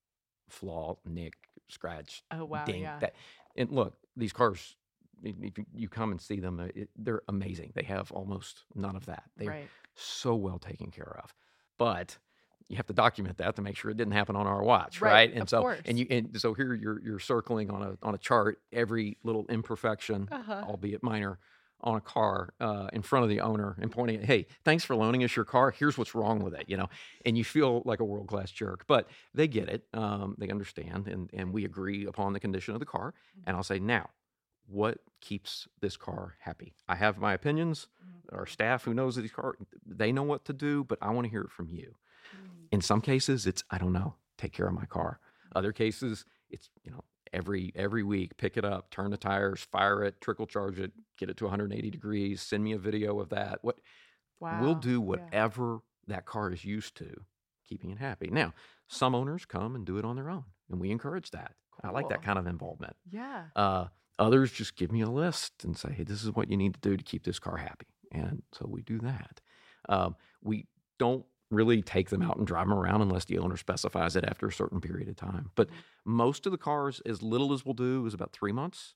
flaw 0.49 0.97
nick 1.05 1.35
scratch 1.69 2.23
Oh 2.31 2.45
wow, 2.45 2.65
ding 2.67 2.83
yeah. 2.83 2.99
that 3.01 3.15
and 3.57 3.71
look 3.71 3.97
these 4.17 4.33
cars 4.33 4.77
if 5.25 5.55
you 5.73 5.89
come 5.89 6.11
and 6.11 6.21
see 6.21 6.41
them, 6.41 6.61
uh, 6.61 6.67
it, 6.75 6.91
they're 6.95 7.23
amazing. 7.27 7.73
They 7.75 7.85
have 7.85 8.13
almost 8.13 8.65
none 8.75 8.97
of 8.97 9.07
that. 9.07 9.25
They're 9.39 9.49
right. 9.49 9.71
so 9.95 10.35
well 10.35 10.59
taken 10.59 10.91
care 10.91 11.19
of. 11.25 11.33
But 11.79 12.19
you 12.69 12.77
have 12.77 12.87
to 12.89 12.93
document 12.93 13.39
that 13.39 13.57
to 13.57 13.63
make 13.63 13.77
sure 13.79 13.91
it 13.91 13.97
didn't 13.97 14.13
happen 14.13 14.37
on 14.37 14.47
our 14.47 14.63
watch, 14.63 15.01
Right, 15.01 15.13
right? 15.13 15.33
And 15.33 15.43
of 15.43 15.49
so 15.49 15.63
course. 15.63 15.81
and 15.87 15.99
you 15.99 16.07
and 16.11 16.39
so 16.39 16.53
here 16.53 16.75
you're 16.75 17.01
you're 17.01 17.19
circling 17.19 17.71
on 17.71 17.81
a 17.83 17.97
on 18.03 18.15
a 18.15 18.19
chart 18.19 18.59
every 18.73 19.17
little 19.25 19.47
imperfection, 19.49 20.29
Uh-huh. 20.31 20.65
albeit 20.67 21.03
minor, 21.03 21.39
on 21.83 21.97
a 21.97 22.01
car 22.01 22.55
uh, 22.61 22.89
in 22.93 23.03
front 23.03 23.23
of 23.25 23.29
the 23.29 23.41
owner 23.41 23.77
and 23.81 23.91
pointing 23.91 24.17
at, 24.17 24.25
hey, 24.25 24.47
thanks 24.65 24.85
for 24.85 24.97
loaning 24.97 25.23
us 25.23 25.37
your 25.37 25.45
car. 25.45 25.71
Here's 25.71 25.99
what's 25.99 26.15
wrong 26.15 26.41
with 26.41 26.55
it, 26.55 26.65
you 26.69 26.77
know. 26.77 26.89
And 27.25 27.37
you 27.37 27.45
feel 27.45 27.83
like 27.85 28.01
a 28.01 28.05
world 28.05 28.29
class 28.29 28.51
jerk, 28.51 28.85
but 28.87 29.09
they 29.35 29.47
get 29.47 29.69
it. 29.69 29.85
Um, 29.93 30.35
they 30.39 30.49
understand, 30.49 31.07
and 31.07 31.31
and 31.33 31.53
we 31.53 31.65
agree 31.65 32.07
upon 32.07 32.33
the 32.33 32.41
condition 32.41 32.75
of 32.75 32.81
the 32.81 32.87
car. 32.87 33.15
And 33.47 33.57
I'll 33.57 33.63
say 33.63 33.79
now, 33.79 34.11
what 34.67 34.99
keeps 35.21 35.69
this 35.81 35.97
car 35.97 36.35
happy? 36.41 36.75
I 36.89 36.97
have 36.97 37.19
my 37.19 37.35
opinions. 37.35 37.89
Our 38.33 38.47
staff 38.47 38.85
who 38.85 38.95
knows 38.95 39.17
these 39.17 39.31
cars, 39.31 39.57
they 39.87 40.11
know 40.11 40.25
what 40.25 40.45
to 40.47 40.53
do, 40.53 40.83
but 40.83 40.99
I 41.01 41.11
want 41.11 41.27
to 41.27 41.31
hear 41.31 41.43
it 41.43 41.51
from 41.51 41.69
you. 41.71 41.95
In 42.73 42.81
some 42.81 43.01
cases, 43.01 43.47
it's 43.47 43.63
I 43.71 43.79
don't 43.79 43.93
know, 43.93 44.15
take 44.39 44.53
care 44.53 44.67
of 44.67 44.75
my 44.75 44.87
car. 44.87 45.21
Other 45.55 45.73
cases, 45.73 46.25
it's 46.51 46.71
you 46.85 46.91
know 46.91 47.05
every 47.37 47.73
every 47.77 48.03
week 48.03 48.37
pick 48.37 48.57
it 48.57 48.65
up, 48.65 48.91
turn 48.91 49.11
the 49.11 49.17
tires, 49.17 49.61
fire 49.71 50.03
it, 50.03 50.21
trickle 50.21 50.47
charge 50.47 50.79
it, 50.79 50.93
get 51.19 51.31
it 51.31 51.37
to 51.39 51.45
180 51.45 51.91
degrees, 51.91 52.41
send 52.43 52.65
me 52.65 52.73
a 52.73 52.79
video 52.79 53.21
of 53.21 53.29
that. 53.31 53.59
What 53.63 53.79
Wow. 54.41 54.61
we'll 54.61 54.75
do 54.75 54.93
Yeah. 55.01 55.07
whatever 55.07 55.79
that 56.09 56.27
car 56.27 56.53
is 56.53 56.65
used 56.65 56.97
to, 56.97 57.25
keeping 57.69 57.91
it 57.91 57.99
happy. 57.99 58.29
Now, 58.31 58.55
some 58.89 59.15
owners 59.15 59.45
come 59.45 59.75
and 59.75 59.85
do 59.87 59.99
it 59.99 60.05
on 60.05 60.17
their 60.17 60.31
own, 60.31 60.45
and 60.71 60.81
we 60.81 60.91
encourage 60.91 61.31
that. 61.33 61.55
I 61.83 61.91
like 61.91 62.09
that 62.09 62.23
kind 62.23 62.39
of 62.39 62.47
involvement. 62.47 62.97
Yeah. 63.11 63.47
Uh, 63.55 63.87
others 64.19 64.51
just 64.53 64.77
give 64.77 64.91
me 64.93 65.03
a 65.03 65.11
list 65.11 65.65
and 65.65 65.77
say, 65.77 65.93
hey, 65.93 66.05
this 66.05 66.23
is 66.25 66.31
what 66.35 66.51
you 66.51 66.57
need 66.57 66.75
to 66.75 66.81
do 66.81 66.97
to 66.97 67.05
keep 67.05 67.25
this 67.25 67.39
car 67.39 67.57
happy. 67.59 67.87
And 68.13 68.43
so 68.53 68.67
we 68.69 68.83
do 68.83 68.99
that. 69.01 69.41
Um, 69.89 70.17
we 70.43 70.67
don't 70.99 71.27
really 71.51 71.83
take 71.83 72.11
them 72.11 72.23
out 72.23 72.37
and 72.37 72.47
drive 72.47 72.69
them 72.69 72.79
around 72.79 73.03
unless 73.03 73.25
the 73.25 73.39
owner 73.39 73.57
specifies 73.57 74.17
it 74.17 74.25
after 74.25 74.49
a 74.49 74.53
certain 74.53 74.81
period 74.81 75.09
of 75.09 75.17
time. 75.17 75.51
But 75.55 75.69
most 76.05 76.47
of 76.47 76.53
the 76.53 76.59
cars, 76.59 77.01
as 77.07 77.23
little 77.23 77.53
as 77.53 77.65
we'll 77.65 77.75
do, 77.75 78.05
is 78.07 78.15
about 78.15 78.33
three 78.33 78.53
months. 78.53 78.95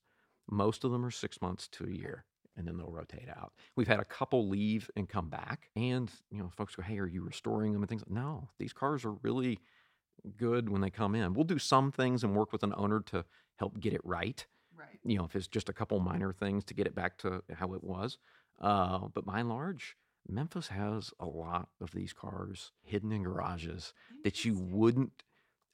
Most 0.50 0.84
of 0.84 0.90
them 0.90 1.04
are 1.04 1.10
six 1.10 1.40
months 1.40 1.68
to 1.72 1.84
a 1.84 1.90
year. 1.90 2.24
And 2.56 2.66
then 2.66 2.76
they'll 2.76 2.90
rotate 2.90 3.28
out. 3.28 3.52
We've 3.76 3.88
had 3.88 4.00
a 4.00 4.04
couple 4.04 4.48
leave 4.48 4.90
and 4.96 5.08
come 5.08 5.28
back, 5.30 5.70
and 5.76 6.10
you 6.30 6.38
know, 6.42 6.50
folks 6.54 6.74
go, 6.74 6.82
"Hey, 6.82 6.98
are 6.98 7.06
you 7.06 7.22
restoring 7.22 7.72
them?" 7.72 7.80
and 7.80 7.88
things. 7.88 8.02
Like 8.02 8.10
no, 8.10 8.50
these 8.58 8.72
cars 8.72 9.04
are 9.04 9.12
really 9.12 9.60
good 10.36 10.68
when 10.68 10.80
they 10.80 10.90
come 10.90 11.14
in. 11.14 11.32
We'll 11.32 11.44
do 11.44 11.58
some 11.58 11.92
things 11.92 12.22
and 12.24 12.34
work 12.34 12.52
with 12.52 12.62
an 12.62 12.74
owner 12.76 13.00
to 13.06 13.24
help 13.56 13.78
get 13.80 13.94
it 13.94 14.00
right. 14.04 14.44
Right. 14.76 14.98
You 15.04 15.18
know, 15.18 15.24
if 15.24 15.36
it's 15.36 15.46
just 15.46 15.68
a 15.68 15.72
couple 15.72 15.98
minor 16.00 16.32
things 16.32 16.64
to 16.64 16.74
get 16.74 16.86
it 16.86 16.94
back 16.94 17.18
to 17.18 17.42
how 17.54 17.72
it 17.74 17.84
was. 17.84 18.18
Uh, 18.60 19.08
but 19.14 19.24
by 19.24 19.40
and 19.40 19.48
large, 19.48 19.96
Memphis 20.30 20.68
has 20.68 21.12
a 21.18 21.26
lot 21.26 21.68
of 21.80 21.90
these 21.92 22.12
cars 22.12 22.72
hidden 22.82 23.12
in 23.12 23.22
garages 23.22 23.92
that 24.24 24.44
you 24.44 24.54
wouldn't 24.54 25.22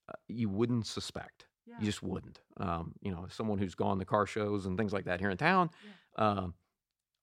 uh, 0.08 0.12
you 0.28 0.48
wouldn't 0.48 0.86
suspect. 0.86 1.46
Yeah. 1.66 1.74
You 1.80 1.86
just 1.86 2.02
wouldn't. 2.02 2.40
Um, 2.58 2.94
you 3.02 3.10
know, 3.10 3.26
someone 3.28 3.58
who's 3.58 3.74
gone 3.74 3.98
to 3.98 4.04
car 4.04 4.24
shows 4.26 4.64
and 4.66 4.78
things 4.78 4.92
like 4.92 5.06
that 5.06 5.18
here 5.20 5.30
in 5.30 5.36
town, 5.36 5.70
um, 6.16 6.54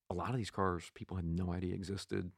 a 0.09 0.13
lot 0.13 0.31
of 0.31 0.35
these 0.35 0.51
cars 0.51 0.91
people 0.93 1.15
had 1.15 1.25
no 1.25 1.53
idea 1.53 1.73
existed 1.73 2.29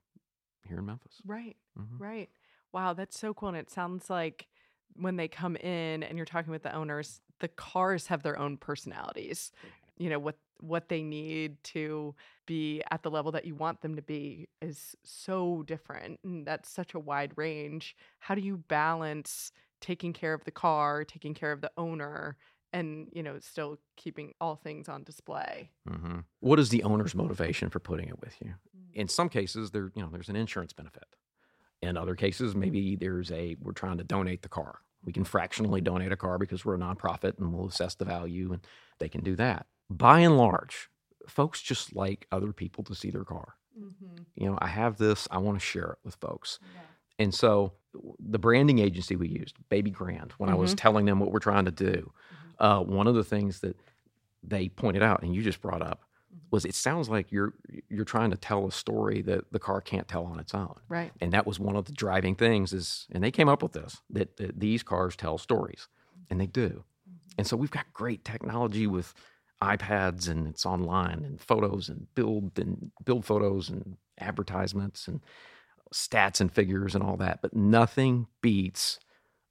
here 0.67 0.79
in 0.79 0.85
Memphis. 0.85 1.21
Right. 1.25 1.57
Mhm. 1.77 1.99
Right. 1.99 2.29
Wow, 2.71 2.93
that's 2.93 3.17
so 3.19 3.33
cool. 3.33 3.49
And 3.49 3.57
it 3.57 3.69
sounds 3.71 4.09
like 4.09 4.47
when 4.95 5.15
they 5.15 5.27
come 5.27 5.55
in 5.55 6.03
and 6.03 6.17
you're 6.17 6.25
talking 6.25 6.51
with 6.51 6.63
the 6.63 6.75
owners, 6.75 7.21
the 7.39 7.47
cars 7.47 8.07
have 8.07 8.23
their 8.23 8.37
own 8.37 8.57
personalities. 8.57 9.51
You 9.97 10.09
know, 10.09 10.19
what 10.19 10.37
what 10.61 10.89
they 10.89 11.03
need 11.03 11.61
to 11.63 12.15
be 12.45 12.81
at 12.91 13.03
the 13.03 13.11
level 13.11 13.31
that 13.31 13.45
you 13.45 13.55
want 13.55 13.81
them 13.81 13.95
to 13.95 14.01
be 14.01 14.47
is 14.61 14.95
so 15.03 15.63
different. 15.63 16.19
And 16.23 16.45
that's 16.45 16.69
such 16.69 16.93
a 16.93 16.99
wide 16.99 17.33
range. 17.35 17.95
How 18.19 18.35
do 18.35 18.41
you 18.41 18.57
balance 18.57 19.51
taking 19.81 20.13
care 20.13 20.33
of 20.33 20.43
the 20.45 20.51
car, 20.51 21.03
taking 21.03 21.33
care 21.33 21.51
of 21.51 21.61
the 21.61 21.71
owner, 21.77 22.37
and 22.71 23.09
you 23.13 23.23
know, 23.23 23.39
still 23.39 23.77
keeping 23.97 24.33
all 24.39 24.55
things 24.55 24.89
on 24.89 25.03
display? 25.03 25.69
hmm 25.87 26.19
What 26.39 26.59
is 26.59 26.69
the 26.69 26.83
owner's 26.83 27.15
motivation 27.15 27.69
for 27.69 27.79
putting 27.79 28.07
it 28.07 28.19
with 28.21 28.35
you? 28.41 28.53
In 28.93 29.07
some 29.07 29.29
cases, 29.29 29.71
there 29.71 29.91
you 29.95 30.01
know 30.01 30.09
there's 30.11 30.29
an 30.29 30.35
insurance 30.35 30.73
benefit. 30.73 31.15
In 31.81 31.97
other 31.97 32.15
cases, 32.15 32.55
maybe 32.55 32.95
there's 32.95 33.31
a 33.31 33.55
we're 33.61 33.73
trying 33.73 33.97
to 33.97 34.03
donate 34.03 34.41
the 34.41 34.49
car. 34.49 34.79
We 35.03 35.13
can 35.13 35.23
fractionally 35.23 35.81
donate 35.81 36.11
a 36.11 36.17
car 36.17 36.39
because 36.39 36.65
we're 36.65 36.75
a 36.75 36.79
nonprofit 36.79 37.37
and 37.37 37.53
we'll 37.53 37.67
assess 37.67 37.93
the 37.93 38.05
value 38.05 38.53
and 38.53 38.65
they 38.99 39.07
can 39.09 39.21
do 39.21 39.35
that. 39.35 39.67
By 39.89 40.19
and 40.21 40.37
large, 40.37 40.89
folks 41.27 41.61
just 41.61 41.95
like 41.95 42.27
other 42.31 42.51
people 42.53 42.83
to 42.85 42.95
see 42.95 43.11
their 43.11 43.23
car. 43.23 43.55
Mm-hmm. 43.79 44.23
You 44.35 44.47
know, 44.47 44.57
I 44.61 44.67
have 44.67 44.97
this, 44.97 45.27
I 45.31 45.37
want 45.37 45.59
to 45.59 45.65
share 45.65 45.91
it 45.91 45.97
with 46.03 46.15
folks. 46.15 46.59
And 47.17 47.33
so 47.33 47.73
the 48.19 48.39
branding 48.39 48.79
agency 48.79 49.15
we 49.15 49.27
used, 49.29 49.55
Baby 49.69 49.91
Grand, 49.91 50.33
when 50.37 50.49
I 50.49 50.55
was 50.55 50.71
mm-hmm. 50.71 50.77
telling 50.77 51.05
them 51.05 51.19
what 51.19 51.31
we're 51.31 51.39
trying 51.39 51.65
to 51.65 51.71
do, 51.71 52.11
mm-hmm. 52.59 52.63
uh, 52.63 52.81
one 52.81 53.07
of 53.07 53.15
the 53.15 53.23
things 53.23 53.61
that 53.61 53.77
they 54.43 54.69
pointed 54.69 55.01
out, 55.01 55.23
and 55.23 55.33
you 55.33 55.41
just 55.41 55.61
brought 55.61 55.81
up, 55.81 56.01
mm-hmm. 56.33 56.47
was 56.51 56.65
it 56.65 56.75
sounds 56.75 57.09
like 57.09 57.31
you're 57.31 57.53
you're 57.89 58.05
trying 58.05 58.31
to 58.31 58.37
tell 58.37 58.67
a 58.67 58.71
story 58.71 59.21
that 59.21 59.51
the 59.51 59.59
car 59.59 59.81
can't 59.81 60.07
tell 60.07 60.25
on 60.25 60.39
its 60.39 60.53
own. 60.53 60.75
Right. 60.89 61.11
And 61.21 61.31
that 61.31 61.47
was 61.47 61.59
one 61.59 61.75
of 61.75 61.85
the 61.85 61.93
driving 61.93 62.35
things 62.35 62.73
is, 62.73 63.07
and 63.11 63.23
they 63.23 63.31
came 63.31 63.49
up 63.49 63.63
with 63.63 63.71
this, 63.71 64.01
that, 64.09 64.37
that 64.37 64.59
these 64.59 64.83
cars 64.83 65.15
tell 65.15 65.37
stories, 65.37 65.87
and 66.29 66.39
they 66.39 66.47
do. 66.47 66.83
And 67.37 67.47
so 67.47 67.55
we've 67.57 67.71
got 67.71 67.85
great 67.93 68.23
technology 68.25 68.87
with 68.87 69.13
iPads 69.63 70.27
and 70.29 70.47
it's 70.47 70.65
online 70.65 71.23
and 71.23 71.39
photos 71.41 71.89
and 71.89 72.07
build 72.15 72.57
and 72.59 72.91
build 73.03 73.25
photos 73.25 73.69
and 73.69 73.97
advertisements 74.19 75.07
and 75.07 75.21
stats 75.93 76.41
and 76.41 76.51
figures 76.51 76.95
and 76.95 77.03
all 77.03 77.17
that. 77.17 77.41
But 77.41 77.55
nothing 77.55 78.27
beats 78.41 78.99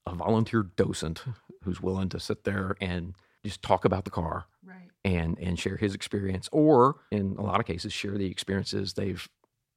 a 0.07 0.15
volunteer 0.15 0.63
docent 0.63 1.25
who's 1.63 1.81
willing 1.81 2.11
to 2.11 2.21
sit 2.21 2.45
there 2.45 2.77
and 2.81 3.15
just 3.45 3.63
talk 3.63 3.85
about 3.85 4.05
the 4.05 4.11
car 4.11 4.45
Right. 4.63 4.91
and 5.05 5.39
and 5.39 5.59
share 5.59 5.77
his 5.77 5.95
experience 5.95 6.49
or 6.53 6.97
in 7.11 7.37
a 7.39 7.43
lot 7.43 7.61
of 7.61 7.67
cases 7.67 7.93
share 7.93 8.17
the 8.19 8.27
experiences 8.31 8.93
they've 8.95 9.27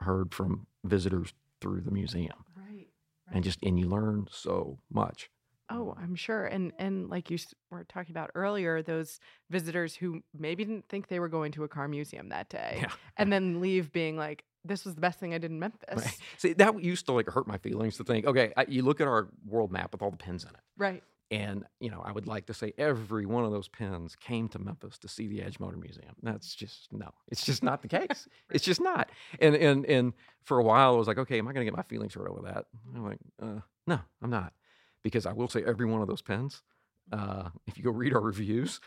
heard 0.02 0.34
from 0.34 0.68
visitors 0.84 1.34
through 1.62 1.82
the 1.82 1.92
museum 1.92 2.44
Right. 2.56 2.88
and 3.32 3.44
just 3.44 3.60
and 3.63 3.80
you 3.80 3.88
learn 3.88 4.28
so 4.32 4.80
much 4.92 5.30
Oh, 5.70 5.94
I'm 6.02 6.16
sure. 6.16 6.46
And 6.46 6.72
and 6.80 7.10
like 7.10 7.30
you 7.30 7.38
were 7.72 7.84
talking 7.84 8.14
about 8.14 8.32
earlier, 8.36 8.82
those 8.82 9.20
visitors 9.50 9.96
who 9.96 10.22
maybe 10.38 10.64
didn't 10.64 10.88
think 10.88 11.08
they 11.08 11.20
were 11.20 11.28
going 11.30 11.52
to 11.54 11.64
a 11.64 11.68
car 11.68 11.88
museum 11.88 12.30
that 12.30 12.50
day, 12.60 12.78
Yeah, 12.82 12.92
and 13.18 13.32
then 13.32 13.60
leave 13.60 13.92
being 13.92 14.16
like, 14.18 14.46
"This 14.64 14.86
was 14.86 14.96
the 14.96 15.02
best 15.02 15.20
thing 15.20 15.34
I 15.34 15.38
did 15.40 15.52
in 15.52 15.60
Memphis." 15.60 16.06
Right. 16.06 16.18
see 16.38 16.54
that 16.54 16.82
used 16.82 17.06
to 17.08 17.12
like 17.14 17.28
hurt 17.28 17.48
my 17.48 17.58
feelings 17.58 17.98
to 17.98 18.04
think 18.06 18.26
okay 18.26 18.54
I, 18.56 18.66
you 18.70 18.82
look 18.84 19.02
at 19.02 19.08
our 19.08 19.28
world 19.46 19.72
map 19.72 19.92
with 19.92 20.02
all 20.02 20.12
the 20.12 20.18
pins 20.18 20.44
in 20.44 20.50
it 20.52 20.62
Right. 20.78 21.04
and 21.32 21.66
you 21.82 21.90
know 21.90 22.02
i 22.06 22.12
would 22.12 22.28
like 22.28 22.46
to 22.46 22.54
say 22.54 22.72
every 22.78 23.26
one 23.26 23.44
of 23.44 23.52
those 23.52 23.68
pins 23.68 24.16
came 24.16 24.48
to 24.50 24.60
memphis 24.60 24.98
to 25.00 25.08
see 25.10 25.28
the 25.28 25.42
edge 25.42 25.60
motor 25.60 25.76
museum 25.78 26.14
that's 26.24 26.56
just 26.56 26.88
no 26.94 27.10
it's 27.28 27.44
just 27.46 27.62
not 27.64 27.82
the 27.82 27.88
case 27.88 28.28
it's 28.52 28.64
just 28.64 28.80
not 28.80 29.10
and 29.42 29.56
and 29.56 29.86
and 29.86 30.14
for 30.44 30.60
a 30.60 30.64
while 30.64 30.94
i 30.94 30.98
was 30.98 31.08
like 31.08 31.18
okay 31.18 31.38
am 31.40 31.48
i 31.48 31.52
going 31.54 31.66
to 31.66 31.70
get 31.70 31.76
my 31.76 31.84
feelings 31.84 32.14
hurt 32.14 32.30
over 32.30 32.42
that 32.44 32.66
i'm 32.96 33.04
like 33.06 33.20
uh, 33.42 33.60
no 33.88 34.00
i'm 34.22 34.30
not 34.30 34.54
because 35.04 35.26
i 35.26 35.34
will 35.34 35.48
say 35.48 35.64
every 35.66 35.86
one 35.86 36.02
of 36.02 36.08
those 36.08 36.22
pens, 36.22 36.62
uh, 37.12 37.50
if 37.66 37.78
you 37.78 37.84
go 37.84 37.92
read 37.92 38.14
our 38.14 38.22
reviews 38.22 38.80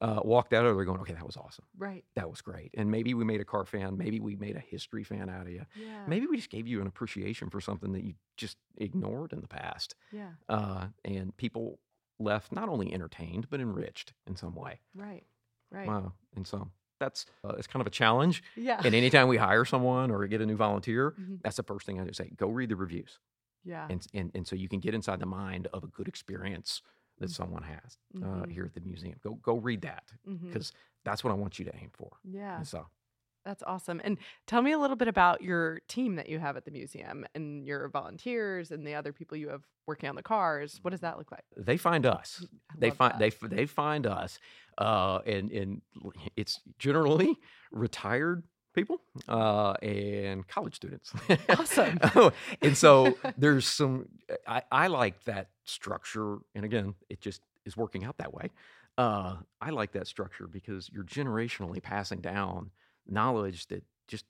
uh, 0.00 0.20
walked 0.24 0.52
out 0.52 0.66
of 0.66 0.74
there 0.74 0.84
going 0.84 1.00
okay 1.00 1.12
that 1.14 1.24
was 1.26 1.36
awesome 1.36 1.64
Right. 1.78 2.04
that 2.16 2.28
was 2.28 2.40
great 2.42 2.70
and 2.76 2.90
maybe 2.90 3.14
we 3.14 3.24
made 3.24 3.40
a 3.40 3.44
car 3.44 3.64
fan 3.64 3.96
maybe 3.96 4.18
we 4.20 4.34
made 4.36 4.56
a 4.56 4.60
history 4.60 5.04
fan 5.04 5.30
out 5.30 5.42
of 5.46 5.52
you 5.52 5.64
Yeah. 5.76 6.04
maybe 6.08 6.26
we 6.26 6.36
just 6.36 6.50
gave 6.50 6.66
you 6.66 6.80
an 6.80 6.86
appreciation 6.88 7.50
for 7.50 7.60
something 7.60 7.92
that 7.92 8.02
you 8.04 8.14
just 8.36 8.56
ignored 8.76 9.32
in 9.32 9.40
the 9.40 9.48
past 9.48 9.94
Yeah. 10.10 10.30
uh, 10.48 10.86
and 11.04 11.36
people 11.36 11.78
left 12.18 12.52
not 12.52 12.68
only 12.68 12.92
entertained 12.92 13.48
but 13.48 13.60
enriched 13.60 14.12
in 14.26 14.36
some 14.36 14.54
way. 14.54 14.80
Right. 14.94 15.24
Right. 15.70 15.86
Wow. 15.88 16.12
And 16.36 16.46
so 16.46 16.68
that's 17.00 17.24
uh, 17.44 17.54
it's 17.58 17.66
kind 17.66 17.80
of 17.80 17.86
a 17.86 17.90
challenge. 17.90 18.42
Yeah. 18.56 18.80
And 18.84 18.94
anytime 18.94 19.26
we 19.28 19.36
hire 19.38 19.64
someone 19.64 20.10
or 20.10 20.24
get 20.26 20.40
a 20.40 20.46
new 20.46 20.56
volunteer, 20.56 21.14
Mhm. 21.18 21.40
that's 21.42 21.56
the 21.56 21.62
first 21.64 21.86
thing 21.86 21.98
I 22.00 22.04
do 22.04 22.12
say: 22.12 22.30
go 22.36 22.48
read 22.48 22.68
the 22.68 22.76
reviews, 22.76 23.18
yeah. 23.64 23.86
and 23.90 24.06
and 24.14 24.30
and 24.34 24.46
so 24.46 24.56
you 24.56 24.68
can 24.68 24.80
get 24.80 24.94
inside 24.94 25.20
the 25.20 25.26
mind 25.26 25.68
of 25.72 25.84
a 25.84 25.86
good 25.88 26.08
experience 26.08 26.82
that 27.18 27.30
someone 27.30 27.62
has 27.62 27.98
uh, 28.16 28.18
Mhm. 28.46 28.50
here 28.52 28.64
at 28.64 28.74
the 28.74 28.80
museum. 28.80 29.16
Go 29.22 29.34
go 29.34 29.56
read 29.56 29.82
that 29.82 30.04
because 30.24 30.72
that's 31.04 31.22
what 31.22 31.30
I 31.30 31.34
want 31.34 31.58
you 31.58 31.64
to 31.66 31.74
aim 31.76 31.90
for. 31.92 32.10
Yeah. 32.24 32.56
And 32.58 32.66
so 32.66 32.86
That's 33.44 33.64
awesome. 33.64 34.00
And 34.04 34.18
tell 34.46 34.62
me 34.62 34.70
a 34.70 34.78
little 34.78 34.94
bit 34.96 35.08
about 35.08 35.42
your 35.42 35.80
team 35.88 36.14
that 36.14 36.28
you 36.28 36.38
have 36.38 36.56
at 36.56 36.64
the 36.64 36.70
museum 36.70 37.26
and 37.34 37.66
your 37.66 37.88
volunteers 37.88 38.70
and 38.70 38.86
the 38.86 38.94
other 38.94 39.12
people 39.12 39.36
you 39.36 39.48
have 39.48 39.64
working 39.84 40.08
on 40.08 40.14
the 40.14 40.22
cars. 40.22 40.78
What 40.82 40.92
does 40.92 41.00
that 41.00 41.18
look 41.18 41.32
like? 41.32 41.44
they 41.56 41.76
find 41.76 42.06
us. 42.06 42.44
I 42.70 42.74
they 42.78 42.90
find 42.90 43.12
that. 43.14 43.18
they 43.18 43.48
they 43.56 43.66
find 43.66 44.06
us, 44.06 44.38
uh, 44.78 45.18
and 45.26 45.50
and 45.50 45.82
it's 46.36 46.60
generally 46.78 47.36
retired 47.72 48.44
people 48.72 49.00
uh, 49.28 49.72
and 49.82 50.46
college 50.48 50.74
students. 50.76 51.12
Awesome. 51.48 51.98
Oh, 52.14 52.32
and 52.62 52.76
so 52.76 53.18
there's 53.36 53.66
some. 53.66 54.08
I, 54.46 54.62
I 54.70 54.86
like 54.88 55.22
that 55.24 55.48
structure, 55.64 56.38
and 56.54 56.64
again, 56.64 56.94
it 57.08 57.20
just 57.20 57.42
is 57.64 57.76
working 57.76 58.04
out 58.04 58.18
that 58.18 58.32
way. 58.32 58.50
Uh, 58.98 59.36
I 59.60 59.70
like 59.70 59.92
that 59.92 60.06
structure 60.06 60.46
because 60.46 60.90
you're 60.92 61.04
generationally 61.04 61.82
passing 61.82 62.20
down 62.20 62.70
knowledge 63.08 63.66
that 63.68 63.82
just 64.08 64.24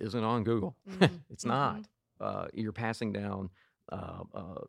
isn't 0.00 0.24
on 0.24 0.44
Google. 0.44 0.76
Mhm, 0.88 1.20
it's 1.30 1.44
not. 1.44 1.86
Uh, 2.20 2.46
you're 2.52 2.72
passing 2.72 3.12
down 3.12 3.50
uh, 3.92 4.22
uh, 4.34 4.60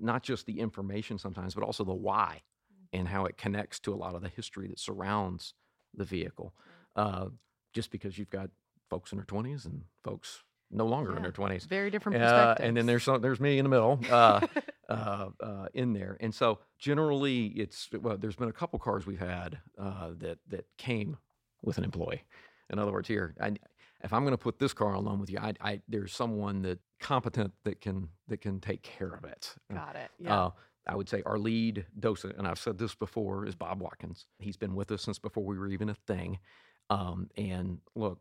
not 0.00 0.22
just 0.22 0.46
the 0.46 0.58
information 0.60 1.18
sometimes, 1.18 1.54
but 1.54 1.62
also 1.64 1.84
the 1.84 1.94
why 1.94 2.42
and 2.92 3.06
how 3.08 3.24
it 3.26 3.36
connects 3.36 3.78
to 3.80 3.92
a 3.92 3.96
lot 3.96 4.14
of 4.14 4.22
the 4.22 4.28
history 4.28 4.66
that 4.68 4.78
surrounds 4.78 5.54
the 5.94 6.04
vehicle. 6.04 6.54
Uh, 6.96 7.26
just 7.72 7.90
because 7.90 8.18
you've 8.18 8.30
got 8.30 8.50
folks 8.88 9.12
in 9.12 9.18
their 9.18 9.26
20s 9.26 9.64
and 9.64 9.82
folks 10.02 10.44
no 10.70 10.86
longer 10.86 11.16
in 11.16 11.22
their 11.22 11.32
20s. 11.32 11.66
Very 11.66 11.90
different 11.90 12.22
Uh, 12.22 12.54
and 12.60 12.76
then 12.76 12.86
there's 12.86 13.04
some, 13.04 13.20
there's 13.20 13.40
me 13.40 13.58
in 13.58 13.64
the 13.64 13.68
middle 13.70 13.98
uh, 14.10 14.46
uh, 14.88 15.28
uh, 15.42 15.66
in 15.74 15.92
there. 15.92 16.16
And 16.20 16.34
so 16.34 16.58
generally, 16.78 17.46
it's 17.46 17.88
well, 18.00 18.16
there's 18.18 18.36
been 18.36 18.48
a 18.48 18.52
couple 18.52 18.78
cars 18.78 19.06
we've 19.06 19.18
had 19.18 19.58
uh, 19.78 20.10
that 20.18 20.38
that 20.48 20.66
came 20.76 21.16
with 21.62 21.78
an 21.78 21.84
employee. 21.84 22.24
In 22.70 22.78
other 22.78 22.92
words, 22.92 23.08
here, 23.08 23.34
I, 23.40 23.54
if 24.04 24.12
I'm 24.12 24.22
going 24.22 24.32
to 24.32 24.38
put 24.38 24.58
this 24.58 24.74
car 24.74 24.94
on 24.94 25.04
loan 25.04 25.20
with 25.20 25.30
you, 25.30 25.38
I, 25.38 25.54
I 25.60 25.80
there's 25.88 26.12
someone 26.12 26.62
that 26.62 26.80
competent 27.00 27.52
that 27.64 27.80
can 27.80 28.08
that 28.28 28.40
can 28.42 28.60
take 28.60 28.82
care 28.82 29.12
of 29.14 29.24
it. 29.24 29.54
Got 29.72 29.96
it. 29.96 30.10
Yeah. 30.18 30.44
Uh, 30.44 30.50
I 30.86 30.96
would 30.96 31.08
say 31.08 31.22
our 31.26 31.38
lead 31.38 31.84
docent, 31.98 32.36
and 32.38 32.46
I've 32.46 32.58
said 32.58 32.78
this 32.78 32.94
before, 32.94 33.44
is 33.46 33.54
Bob 33.54 33.80
Watkins. 33.80 34.26
He's 34.38 34.56
been 34.56 34.74
with 34.74 34.90
us 34.90 35.02
since 35.02 35.18
before 35.18 35.44
we 35.44 35.58
were 35.58 35.68
even 35.68 35.90
a 35.90 35.94
thing. 35.94 36.38
Um, 36.88 37.28
and 37.36 37.78
look, 37.94 38.18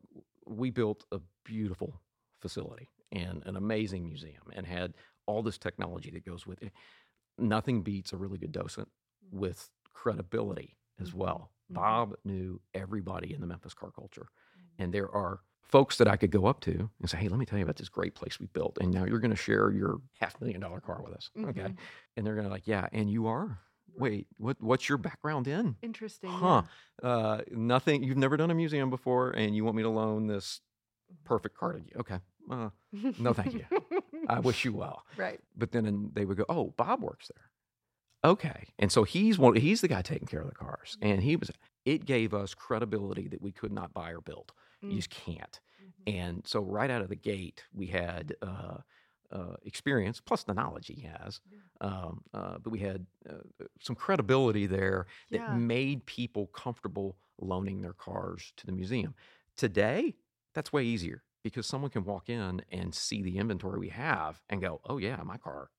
we 0.47 0.69
built 0.69 1.05
a 1.11 1.19
beautiful 1.45 2.01
facility 2.41 2.89
and 3.11 3.43
an 3.45 3.55
amazing 3.55 4.05
museum 4.05 4.43
and 4.53 4.65
had 4.65 4.93
all 5.25 5.41
this 5.41 5.57
technology 5.57 6.09
that 6.11 6.25
goes 6.25 6.45
with 6.47 6.61
it. 6.63 6.71
Nothing 7.37 7.81
beats 7.83 8.13
a 8.13 8.17
really 8.17 8.37
good 8.37 8.51
docent 8.51 8.89
with 9.31 9.69
credibility 9.93 10.75
as 10.99 11.11
Mhm. 11.11 11.15
well. 11.15 11.51
Mhm. 11.69 11.75
Bob 11.75 12.15
knew 12.23 12.61
everybody 12.73 13.33
in 13.33 13.41
the 13.41 13.47
Memphis 13.47 13.73
car 13.73 13.91
culture. 13.91 14.27
And 14.79 14.93
there 14.93 15.09
are 15.13 15.41
folks 15.63 15.97
that 15.97 16.07
I 16.07 16.15
could 16.15 16.31
go 16.31 16.45
up 16.45 16.61
to 16.61 16.89
and 16.99 17.09
say, 17.09 17.17
hey, 17.17 17.27
let 17.27 17.37
me 17.39 17.45
tell 17.45 17.59
you 17.59 17.63
about 17.65 17.75
this 17.75 17.89
great 17.89 18.15
place 18.15 18.39
we 18.39 18.45
built. 18.47 18.77
And 18.79 18.91
now 18.93 19.03
you're 19.05 19.19
going 19.19 19.31
to 19.31 19.35
share 19.35 19.71
your 19.71 19.99
half 20.19 20.39
million 20.39 20.61
dollar 20.61 20.79
car 20.79 21.01
with 21.01 21.13
us. 21.13 21.29
Okay. 21.37 21.61
Mhm. 21.61 21.77
And 22.15 22.25
they're 22.25 22.35
going 22.35 22.47
to 22.47 22.51
like, 22.51 22.67
yeah, 22.67 22.87
and 22.91 23.09
you 23.11 23.27
are? 23.27 23.59
Wait, 23.97 24.27
what 24.37 24.57
what's 24.61 24.87
your 24.89 24.97
background 24.97 25.47
in? 25.47 25.75
Interesting. 25.81 26.29
Huh. 26.29 26.63
Uh, 27.01 27.41
nothing, 27.51 28.03
you've 28.03 28.17
never 28.17 28.37
done 28.37 28.51
a 28.51 28.55
museum 28.55 28.89
before 28.89 29.31
and 29.31 29.55
you 29.55 29.63
want 29.63 29.75
me 29.77 29.83
to 29.83 29.89
loan 29.89 30.27
this 30.27 30.61
perfect 31.23 31.57
car 31.57 31.73
to 31.73 31.79
you. 31.79 31.91
Okay. 31.99 32.19
Uh, 32.49 32.69
no, 33.19 33.33
thank 33.33 33.53
you. 33.53 33.65
I 34.29 34.39
wish 34.39 34.63
you 34.65 34.73
well. 34.73 35.03
right. 35.17 35.39
But 35.55 35.71
then 35.71 35.85
and 35.85 36.13
they 36.13 36.25
would 36.25 36.37
go, 36.37 36.45
oh, 36.49 36.73
Bob 36.77 37.01
works 37.01 37.29
there. 37.35 38.31
Okay. 38.31 38.65
And 38.79 38.91
so 38.91 39.03
he's 39.03 39.37
one, 39.37 39.55
he's 39.55 39.81
the 39.81 39.87
guy 39.87 40.01
taking 40.01 40.27
care 40.27 40.41
of 40.41 40.47
the 40.49 40.55
cars. 40.55 40.97
And 41.01 41.21
he 41.21 41.35
was, 41.35 41.51
it 41.85 42.05
gave 42.05 42.33
us 42.33 42.53
credibility 42.53 43.27
that 43.29 43.41
we 43.41 43.51
could 43.51 43.71
not 43.71 43.93
buy 43.93 44.11
or 44.11 44.21
build. 44.21 44.51
You 44.81 44.89
Mm. 44.89 44.95
just 44.95 45.09
can't. 45.09 45.59
Mhm. 45.81 46.13
And 46.19 46.47
so 46.47 46.59
right 46.61 46.89
out 46.89 47.01
of 47.01 47.09
the 47.09 47.15
gate, 47.15 47.63
we 47.73 47.87
had 47.87 48.35
uh, 48.41 48.77
uh, 49.31 49.55
experience 49.63 50.19
plus 50.21 50.43
the 50.43 50.53
knowledge 50.53 50.87
he 50.87 51.01
has, 51.01 51.41
um, 51.81 52.21
uh, 52.33 52.57
but 52.59 52.69
we 52.71 52.79
had 52.79 53.05
uh, 53.29 53.35
some 53.81 53.95
credibility 53.95 54.65
there 54.65 55.05
that 55.31 55.47
Yeah. 55.47 55.53
made 55.53 56.05
people 56.05 56.47
comfortable 56.47 57.17
loaning 57.39 57.81
their 57.81 57.93
cars 57.93 58.53
to 58.57 58.65
the 58.65 58.71
museum. 58.71 59.13
Today, 59.55 60.15
that's 60.53 60.71
way 60.73 60.83
easier 60.83 61.23
because 61.43 61.65
someone 61.67 61.91
can 61.91 62.03
walk 62.03 62.29
in 62.29 62.61
and 62.71 62.93
see 62.95 63.21
the 63.21 63.37
inventory 63.37 63.79
we 63.79 63.89
have 63.89 64.41
and 64.49 64.61
go, 64.61 64.81
"Oh 64.85 64.97
yeah, 64.97 65.21
my 65.23 65.37
car, 65.37 65.69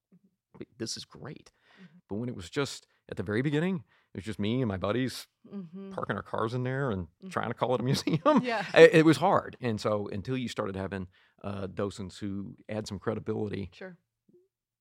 this 0.79 0.97
is 0.97 1.05
great." 1.05 1.51
Mhm. 1.81 1.87
But 2.09 2.17
when 2.17 2.29
it 2.29 2.35
was 2.37 2.51
just 2.51 2.87
at 3.09 3.17
the 3.17 3.23
very 3.23 3.43
beginning, 3.43 3.77
it 4.15 4.17
was 4.19 4.25
just 4.25 4.39
me 4.39 4.61
and 4.63 4.69
my 4.69 4.77
buddies 4.77 5.27
Mhm. 5.53 5.91
parking 5.93 6.17
our 6.17 6.23
cars 6.23 6.55
in 6.55 6.63
there 6.65 6.91
and 6.91 7.09
Mhm. 7.25 7.31
trying 7.31 7.49
to 7.49 7.55
call 7.55 7.75
it 7.75 7.81
a 7.81 7.85
museum 7.93 8.43
Yeah. 8.43 8.65
it, 8.75 8.95
it 8.95 9.05
was 9.05 9.17
hard. 9.19 9.57
And 9.61 9.81
so 9.81 10.09
until 10.09 10.37
you 10.37 10.49
started 10.49 10.77
having 10.77 11.09
uh, 11.43 11.67
docents 11.69 12.19
who 12.19 12.55
add 12.69 12.87
some 12.87 12.99
credibility 12.99 13.71
Sure. 13.73 13.97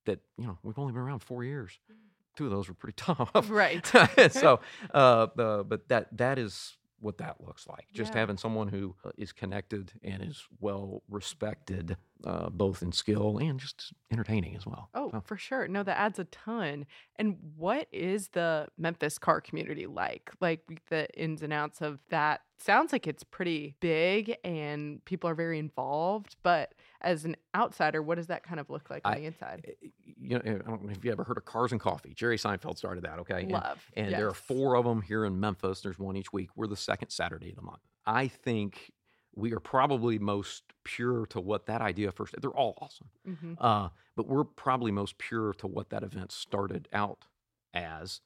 that, 0.05 0.19
you 0.37 0.45
know, 0.47 0.57
we've 0.63 0.77
only 0.79 0.93
been 0.93 1.01
around 1.01 1.19
four 1.19 1.43
years. 1.43 1.79
Mm. 1.91 1.95
Two 2.35 2.45
of 2.45 2.51
those 2.51 2.67
were 2.67 2.75
pretty 2.75 2.95
tough. 2.97 3.31
Right. 3.49 3.85
so, 4.31 4.59
uh, 4.93 5.27
uh, 5.37 5.63
but 5.63 5.87
that 5.89 6.15
that 6.17 6.37
is 6.39 6.76
what 6.99 7.17
that 7.19 7.39
looks 7.41 7.67
like. 7.67 7.87
Just 7.93 8.13
Yeah. 8.13 8.19
having 8.21 8.37
someone 8.37 8.67
who 8.69 8.95
uh, 9.05 9.11
connected 9.35 9.91
and 10.03 10.23
is 10.23 10.47
well 10.59 11.03
respected, 11.09 11.95
uh, 12.23 12.49
both 12.49 12.81
in 12.81 12.91
skill 12.91 13.37
and 13.37 13.59
just 13.59 13.93
entertaining 14.11 14.55
as 14.55 14.65
well. 14.65 14.89
Oh, 14.93 15.11
So, 15.11 15.21
for 15.21 15.37
sure. 15.37 15.67
No, 15.67 15.83
that 15.83 15.97
adds 15.97 16.17
a 16.19 16.23
ton. 16.25 16.85
And 17.17 17.37
what 17.55 17.87
is 17.91 18.29
the 18.29 18.67
Memphis 18.77 19.19
car 19.19 19.41
community 19.41 19.85
like? 19.85 20.31
Like 20.41 20.61
the 20.89 21.07
ins 21.19 21.43
and 21.43 21.53
outs 21.53 21.81
of 21.81 21.99
that 22.09 22.41
sounds 22.57 22.91
like 22.91 23.05
it's 23.05 23.23
pretty 23.23 23.75
big 23.79 24.35
and 24.43 25.03
people 25.05 25.29
are 25.29 25.35
very 25.35 25.59
involved. 25.59 26.35
But 26.41 26.73
as 27.01 27.25
an 27.25 27.35
outsider, 27.55 28.01
what 28.01 28.15
does 28.15 28.27
that 28.27 28.43
kind 28.43 28.59
of 28.59 28.69
look 28.69 28.89
like 28.89 29.01
on 29.05 29.13
I- 29.13 29.19
the 29.19 29.25
inside? 29.25 29.65
uh, 29.67 29.87
you 30.05 30.29
know, 30.29 30.41
I 30.45 30.69
don't 30.69 30.83
know 30.83 30.89
if 30.91 31.03
you 31.05 31.11
ever 31.11 31.23
heard 31.23 31.37
of 31.37 31.45
Cars 31.45 31.71
and 31.71 31.79
Coffee. 31.79 32.13
Jerry 32.13 32.37
Seinfeld 32.37 32.77
started 32.77 33.03
that. 33.03 33.19
Okay, 33.19 33.43
And- 33.43 33.51
Love. 33.51 33.85
And 33.95 34.11
there 34.13 34.27
are 34.27 34.33
four 34.33 34.75
of 34.75 34.85
them 34.85 35.01
here 35.01 35.25
in 35.25 35.39
Memphis. 35.39 35.81
There's 35.81 35.99
one 35.99 36.15
each 36.17 36.33
week. 36.33 36.49
We're 36.55 36.67
the 36.67 36.75
second 36.75 37.09
Saturday 37.09 37.49
of 37.51 37.55
the 37.55 37.61
month. 37.61 37.81
I 38.05 38.27
think 38.27 38.91
we 39.35 39.53
are 39.53 39.59
probably 39.59 40.17
most 40.17 40.63
pure 40.83 41.25
to 41.27 41.39
what 41.39 41.67
that 41.67 41.81
idea 41.81 42.11
first. 42.11 42.33
They're 42.41 42.49
all 42.49 42.75
awesome, 42.81 43.09
Mhm. 43.27 43.55
uh, 43.59 43.89
but 44.15 44.27
we're 44.27 44.43
probably 44.43 44.91
most 44.91 45.17
pure 45.19 45.53
to 45.53 45.67
what 45.67 45.89
that 45.91 46.01
event 46.03 46.31
started 46.31 46.87
out 46.91 47.27
as, 47.73 48.21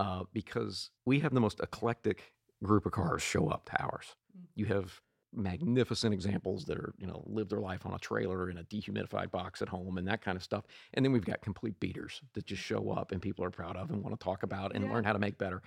uh, 0.00 0.24
because 0.32 0.90
we 1.04 1.20
have 1.20 1.32
the 1.32 1.40
most 1.40 1.60
eclectic 1.60 2.34
group 2.64 2.84
of 2.86 2.92
cars 2.92 3.22
show 3.22 3.46
up 3.48 3.66
to 3.66 3.80
ours. 3.80 4.16
Mm. 4.36 4.46
You 4.56 4.66
have 4.66 5.02
magnificent 5.34 6.14
examples 6.14 6.64
that 6.64 6.78
are 6.78 6.94
you 6.98 7.06
know 7.06 7.22
live 7.26 7.48
their 7.48 7.60
life 7.60 7.84
on 7.84 7.92
a 7.92 7.98
trailer 7.98 8.48
in 8.50 8.58
a 8.58 8.64
dehumidified 8.64 9.30
box 9.30 9.60
at 9.60 9.68
home 9.68 9.98
and 9.98 10.06
that 10.08 10.22
kind 10.22 10.36
of 10.36 10.42
stuff. 10.42 10.64
And 10.94 11.04
then 11.04 11.12
we've 11.12 11.24
got 11.24 11.42
complete 11.42 11.78
beaters 11.80 12.22
that 12.34 12.46
just 12.46 12.62
show 12.62 12.90
up 12.90 13.12
and 13.12 13.20
people 13.20 13.44
are 13.44 13.50
proud 13.50 13.76
of 13.76 13.90
and 13.90 14.02
want 14.02 14.18
to 14.18 14.24
talk 14.24 14.42
about 14.42 14.74
and 14.74 14.84
Yeah. 14.84 14.92
learn 14.92 15.04
how 15.04 15.12
to 15.12 15.18
make 15.18 15.38
better. 15.38 15.62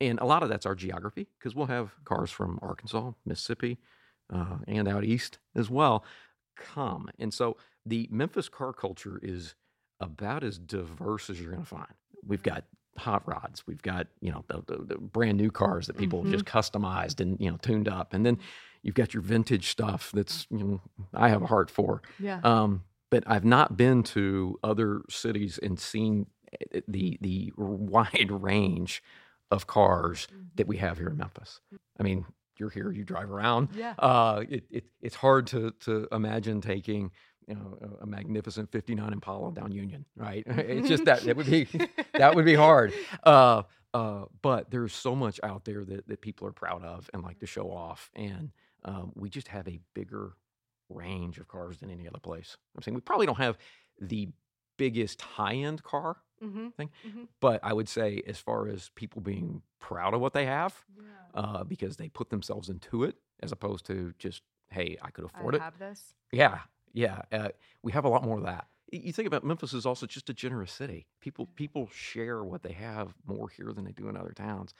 And 0.00 0.18
a 0.18 0.24
lot 0.24 0.42
of 0.42 0.48
that's 0.48 0.66
our 0.66 0.74
geography 0.74 1.28
because 1.38 1.54
we'll 1.54 1.66
have 1.66 1.94
cars 2.04 2.30
from 2.30 2.58
arkansas 2.62 3.12
mississippi 3.24 3.78
uh, 4.32 4.58
and 4.66 4.88
out 4.88 5.04
east 5.04 5.38
as 5.54 5.70
well 5.70 6.04
come. 6.56 7.08
And 7.18 7.32
so 7.32 7.56
the 7.86 8.08
memphis 8.10 8.48
car 8.48 8.72
culture 8.72 9.20
is 9.22 9.54
about 10.00 10.42
as 10.42 10.58
diverse 10.58 11.30
as 11.30 11.40
you're 11.40 11.52
going 11.52 11.62
to 11.62 11.68
find. 11.68 11.94
We've 12.26 12.42
got 12.42 12.64
hot 12.96 13.26
rods 13.26 13.66
we've 13.66 13.82
got 13.82 14.06
you 14.20 14.30
know 14.30 14.44
the, 14.46 14.62
the, 14.68 14.84
the 14.84 14.96
brand 14.96 15.36
new 15.36 15.50
cars 15.50 15.88
that 15.88 15.96
people 15.98 16.22
have 16.22 16.30
just 16.30 16.44
customized 16.44 17.20
and 17.20 17.40
you 17.40 17.50
know 17.50 17.56
tuned 17.56 17.88
up. 17.88 18.14
And 18.14 18.24
then 18.24 18.38
you've 18.84 18.94
got 18.94 19.12
your 19.14 19.22
vintage 19.22 19.68
stuff 19.68 20.12
that's 20.14 20.46
you 20.50 20.58
know 20.58 20.80
i 21.14 21.28
have 21.28 21.42
a 21.42 21.46
heart 21.46 21.70
for. 21.70 22.02
Yeah. 22.20 22.40
um, 22.44 22.82
but 23.10 23.24
i've 23.26 23.44
not 23.44 23.76
been 23.76 24.02
to 24.04 24.58
other 24.62 25.02
cities 25.08 25.58
and 25.60 25.80
seen 25.80 26.26
eh, 26.72 26.80
the 26.86 27.18
the 27.20 27.52
wide 27.56 28.30
range 28.50 29.02
of 29.50 29.66
cars 29.66 30.28
that 30.56 30.66
we 30.66 30.76
have 30.78 30.98
here 30.98 31.08
in 31.08 31.16
memphis. 31.16 31.60
I 31.98 32.02
mean 32.02 32.26
you're 32.58 32.70
here 32.70 32.92
you 32.92 33.02
drive 33.04 33.30
around. 33.32 33.70
Yeah. 33.74 33.94
uh, 33.98 34.44
it, 34.48 34.64
it, 34.70 34.84
it's 35.02 35.16
hard 35.16 35.48
to, 35.48 35.72
to 35.80 36.06
imagine 36.12 36.60
taking 36.60 37.10
you 37.48 37.54
know 37.54 37.78
a, 38.00 38.04
a 38.04 38.06
magnificent 38.06 38.70
59 38.70 39.12
impala 39.12 39.52
down 39.52 39.72
union 39.72 40.04
right? 40.16 40.44
It's 40.48 40.88
just 40.88 41.04
that 41.06 41.26
it 41.26 41.36
would 41.36 41.50
be 41.50 41.66
that 42.14 42.34
would 42.34 42.44
be 42.44 42.54
hard. 42.54 42.92
Uh, 43.22 43.62
uh, 43.92 44.24
but 44.42 44.70
there's 44.70 44.92
so 44.92 45.14
much 45.14 45.38
out 45.44 45.64
there 45.64 45.84
that, 45.84 46.08
that 46.08 46.20
people 46.20 46.48
are 46.48 46.52
proud 46.52 46.82
of 46.82 47.08
and 47.14 47.22
like 47.22 47.38
to 47.38 47.46
show 47.46 47.70
off. 47.70 48.10
And 48.16 48.50
um, 48.84 49.12
we 49.14 49.28
just 49.28 49.48
have 49.48 49.66
a 49.68 49.78
bigger 49.94 50.32
range 50.88 51.38
of 51.38 51.48
cars 51.48 51.78
than 51.78 51.90
any 51.90 52.06
other 52.06 52.18
place. 52.18 52.56
I'm 52.76 52.82
saying 52.82 52.94
we 52.94 53.00
probably 53.00 53.26
don't 53.26 53.38
have 53.38 53.58
the 54.00 54.28
biggest 54.76 55.20
high-end 55.22 55.82
car 55.82 56.16
hmm 56.40 56.68
thing. 56.76 56.90
hmm 57.08 57.24
but 57.40 57.60
i 57.62 57.72
would 57.72 57.88
say 57.88 58.20
as 58.26 58.38
far 58.40 58.66
as 58.66 58.90
people 58.96 59.22
being 59.22 59.62
proud 59.78 60.14
of 60.14 60.20
what 60.20 60.32
they 60.32 60.46
have 60.46 60.84
Yeah. 60.96 61.02
uh, 61.40 61.62
because 61.64 61.96
they 61.96 62.08
put 62.08 62.28
themselves 62.30 62.68
into 62.68 63.04
it 63.04 63.14
as 63.40 63.52
opposed 63.52 63.86
to 63.86 64.12
just 64.18 64.42
hey 64.70 64.96
i 65.00 65.10
could 65.10 65.24
afford 65.26 65.54
I 65.54 65.58
it. 65.58 65.62
have 65.62 65.78
this. 65.78 66.14
yeah 66.32 66.58
yeah 66.92 67.22
uh, 67.30 67.50
we 67.84 67.92
have 67.92 68.04
a 68.04 68.08
lot 68.08 68.24
more 68.24 68.38
of 68.38 68.44
that. 68.44 68.66
You 68.90 69.12
think 69.12 69.26
about 69.28 69.44
memphis 69.44 69.72
is 69.72 69.86
also 69.86 70.06
just 70.06 70.28
a 70.30 70.34
generous 70.34 70.72
city. 70.72 71.06
People 71.20 71.46
people 71.54 71.88
share 71.92 72.42
what 72.44 72.62
they 72.64 72.72
have 72.72 73.14
more 73.26 73.48
here 73.48 73.72
than 73.72 73.84
they 73.84 73.92
do 73.92 74.08
in 74.08 74.16
other 74.16 74.32
towns 74.32 74.74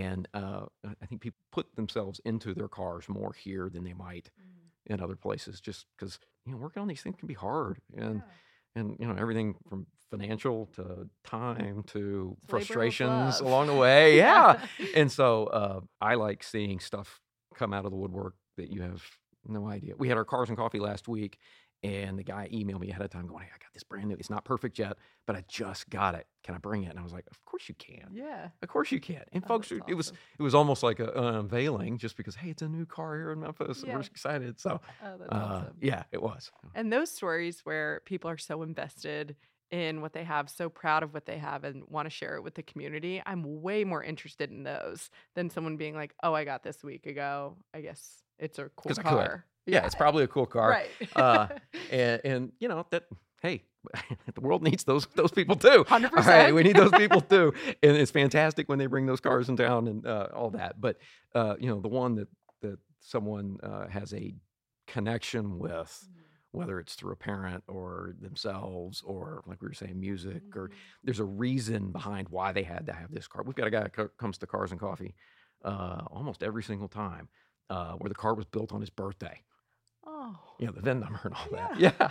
and 0.00 0.28
uh, 0.34 0.64
I- 1.02 1.06
think 1.06 1.20
people 1.20 1.40
put 1.50 1.66
themselves 1.76 2.20
into 2.24 2.54
their 2.54 2.68
cars 2.68 3.08
more 3.08 3.32
here 3.32 3.68
than 3.68 3.84
they 3.84 3.92
might 3.94 4.30
in 4.86 5.00
other 5.00 5.16
places 5.16 5.60
just 5.60 5.86
because 5.96 6.18
you 6.44 6.52
know 6.52 6.58
working 6.58 6.82
on 6.82 6.88
these 6.88 7.02
things 7.02 7.16
can 7.18 7.28
be 7.28 7.34
hard 7.34 7.78
and 7.96 8.22
and 8.74 8.96
you 8.98 9.06
know 9.06 9.14
everything 9.18 9.54
from 9.68 9.86
financial 10.10 10.66
to 10.76 11.08
time 11.24 11.82
to 11.94 12.36
It's 12.38 12.50
frustrations 12.50 13.40
along 13.40 13.66
the 13.68 13.74
way 13.74 14.16
yeah. 14.24 14.60
And 14.94 15.10
so 15.10 15.46
uh, 15.46 15.80
I 16.00 16.14
like 16.16 16.42
seeing 16.42 16.80
stuff 16.80 17.20
come 17.54 17.72
out 17.72 17.84
of 17.84 17.90
the 17.90 17.96
woodwork 17.96 18.34
that 18.56 18.70
you 18.70 18.82
have 18.82 19.02
no 19.46 19.66
idea. 19.66 19.94
We 19.98 20.08
had 20.08 20.16
our 20.18 20.24
cars 20.24 20.48
and 20.48 20.56
coffee 20.58 20.80
last 20.80 21.08
week, 21.08 21.38
And 21.84 22.16
the 22.18 22.22
guy 22.22 22.48
emailed 22.52 22.78
me 22.80 22.90
ahead 22.90 23.02
of 23.02 23.10
time 23.10 23.26
going, 23.26 23.42
hey, 23.42 23.50
I 23.52 23.58
got 23.58 23.72
this 23.74 23.82
brand 23.82 24.08
new. 24.08 24.14
It's 24.14 24.30
not 24.30 24.44
perfect 24.44 24.78
yet, 24.78 24.96
but 25.26 25.34
I 25.34 25.42
just 25.48 25.90
got 25.90 26.14
it. 26.14 26.28
Can 26.44 26.54
I 26.54 26.58
bring 26.58 26.84
it? 26.84 26.90
And 26.90 26.98
I 26.98 27.02
was 27.02 27.12
like, 27.12 27.24
Of 27.30 27.44
course 27.44 27.68
you 27.68 27.74
can. 27.74 28.08
Yeah. 28.12 28.48
Of 28.62 28.68
course 28.68 28.92
you 28.92 29.00
can. 29.00 29.22
And 29.32 29.42
Oh, 29.44 29.48
folks, 29.48 29.68
that's 29.70 29.80
it 29.88 29.94
was 29.94 30.12
it 30.38 30.42
was 30.42 30.54
almost 30.54 30.82
like 30.84 31.00
a, 31.00 31.08
an 31.10 31.34
unveiling 31.36 31.98
just 31.98 32.16
because, 32.16 32.36
hey, 32.36 32.50
it's 32.50 32.62
a 32.62 32.68
new 32.68 32.86
car 32.86 33.16
here 33.16 33.32
in 33.32 33.40
Memphis. 33.40 33.82
Yeah. 33.86 33.94
We're 33.94 34.00
excited. 34.00 34.60
So, 34.60 34.80
Oh, 35.04 35.06
uh, 35.06 35.34
awesome. 35.34 35.76
yeah, 35.80 36.04
it 36.12 36.22
was. 36.22 36.52
And 36.74 36.92
those 36.92 37.10
stories 37.10 37.60
where 37.64 38.00
people 38.04 38.30
are 38.30 38.38
so 38.38 38.62
invested 38.62 39.34
in 39.72 40.00
what 40.02 40.12
they 40.12 40.22
have, 40.22 40.48
so 40.48 40.68
proud 40.68 41.02
of 41.02 41.12
what 41.12 41.26
they 41.26 41.38
have, 41.38 41.64
and 41.64 41.82
want 41.88 42.06
to 42.06 42.10
share 42.10 42.36
it 42.36 42.42
with 42.42 42.54
the 42.54 42.62
community, 42.62 43.20
I'm 43.26 43.62
way 43.62 43.82
more 43.82 44.04
interested 44.04 44.50
in 44.50 44.62
those 44.62 45.10
than 45.34 45.50
someone 45.50 45.76
being 45.76 45.96
like, 45.96 46.14
"Oh, 46.22 46.34
I 46.34 46.44
got 46.44 46.62
this 46.62 46.84
a 46.84 46.86
week 46.86 47.06
ago. 47.06 47.56
I 47.74 47.80
guess 47.80 48.22
it's 48.38 48.58
a 48.58 48.70
cool 48.76 48.94
car." 48.94 49.46
Yeah, 49.66 49.84
it's 49.86 49.94
probably 49.94 50.24
a 50.24 50.28
cool 50.28 50.46
car. 50.46 50.70
right. 50.70 50.88
uh, 51.16 51.48
and, 51.90 52.20
and 52.24 52.52
you 52.60 52.68
know 52.68 52.86
that 52.90 53.04
hey 53.42 53.62
the 54.34 54.40
world 54.40 54.62
needs 54.62 54.84
those 54.84 55.06
those 55.14 55.32
people 55.32 55.56
too 55.56 55.84
Hundred 55.88 56.12
all 56.12 56.18
right 56.18 56.24
percent. 56.24 56.54
we 56.54 56.62
need 56.62 56.76
those 56.76 56.92
people 56.92 57.20
too 57.34 57.52
and 57.82 57.96
it's 57.96 58.12
fantastic 58.12 58.68
when 58.68 58.78
they 58.78 58.86
bring 58.86 59.06
those 59.06 59.20
cars 59.20 59.48
in 59.48 59.56
town 59.56 59.88
and 59.88 60.06
uh, 60.06 60.28
all 60.34 60.50
that 60.50 60.80
but 60.80 60.98
uh, 61.34 61.54
you 61.58 61.68
know 61.68 61.80
the 61.80 61.88
one 61.88 62.14
that 62.14 62.28
that 62.60 62.78
someone 63.00 63.58
uh, 63.62 63.88
has 63.88 64.14
a 64.14 64.32
connection 64.86 65.58
with 65.58 66.08
whether 66.52 66.78
it's 66.78 66.94
through 66.94 67.12
a 67.12 67.16
parent 67.16 67.64
or 67.68 68.14
themselves 68.20 69.02
or 69.04 69.42
like 69.46 69.60
we 69.60 69.68
were 69.68 69.74
saying 69.74 69.98
music 69.98 70.42
or 70.54 70.70
there's 71.02 71.20
a 71.20 71.24
reason 71.24 71.90
behind 71.90 72.28
why 72.28 72.52
they 72.52 72.62
had 72.62 72.86
to 72.86 72.92
have 72.92 73.10
this 73.10 73.26
car 73.26 73.42
we've 73.42 73.54
got 73.56 73.66
a 73.66 73.70
guy 73.70 73.80
that 73.82 74.16
comes 74.18 74.38
to 74.38 74.46
cars 74.46 74.70
and 74.70 74.78
coffee 74.80 75.14
uh, 75.64 76.02
almost 76.10 76.42
every 76.42 76.62
single 76.62 76.88
time 76.88 77.28
uh, 77.70 77.92
where 77.94 78.08
the 78.08 78.14
car 78.14 78.34
was 78.34 78.44
built 78.46 78.72
on 78.72 78.80
his 78.80 78.90
birthday 78.90 79.40
Oh. 80.04 80.36
you 80.58 80.66
know, 80.66 80.72
the 80.72 80.80
VIN 80.80 80.98
number 80.98 81.20
and 81.24 81.32
all 81.34 81.46
that. 81.52 81.78
Yeah. 81.78 81.92
Yeah. 82.00 82.10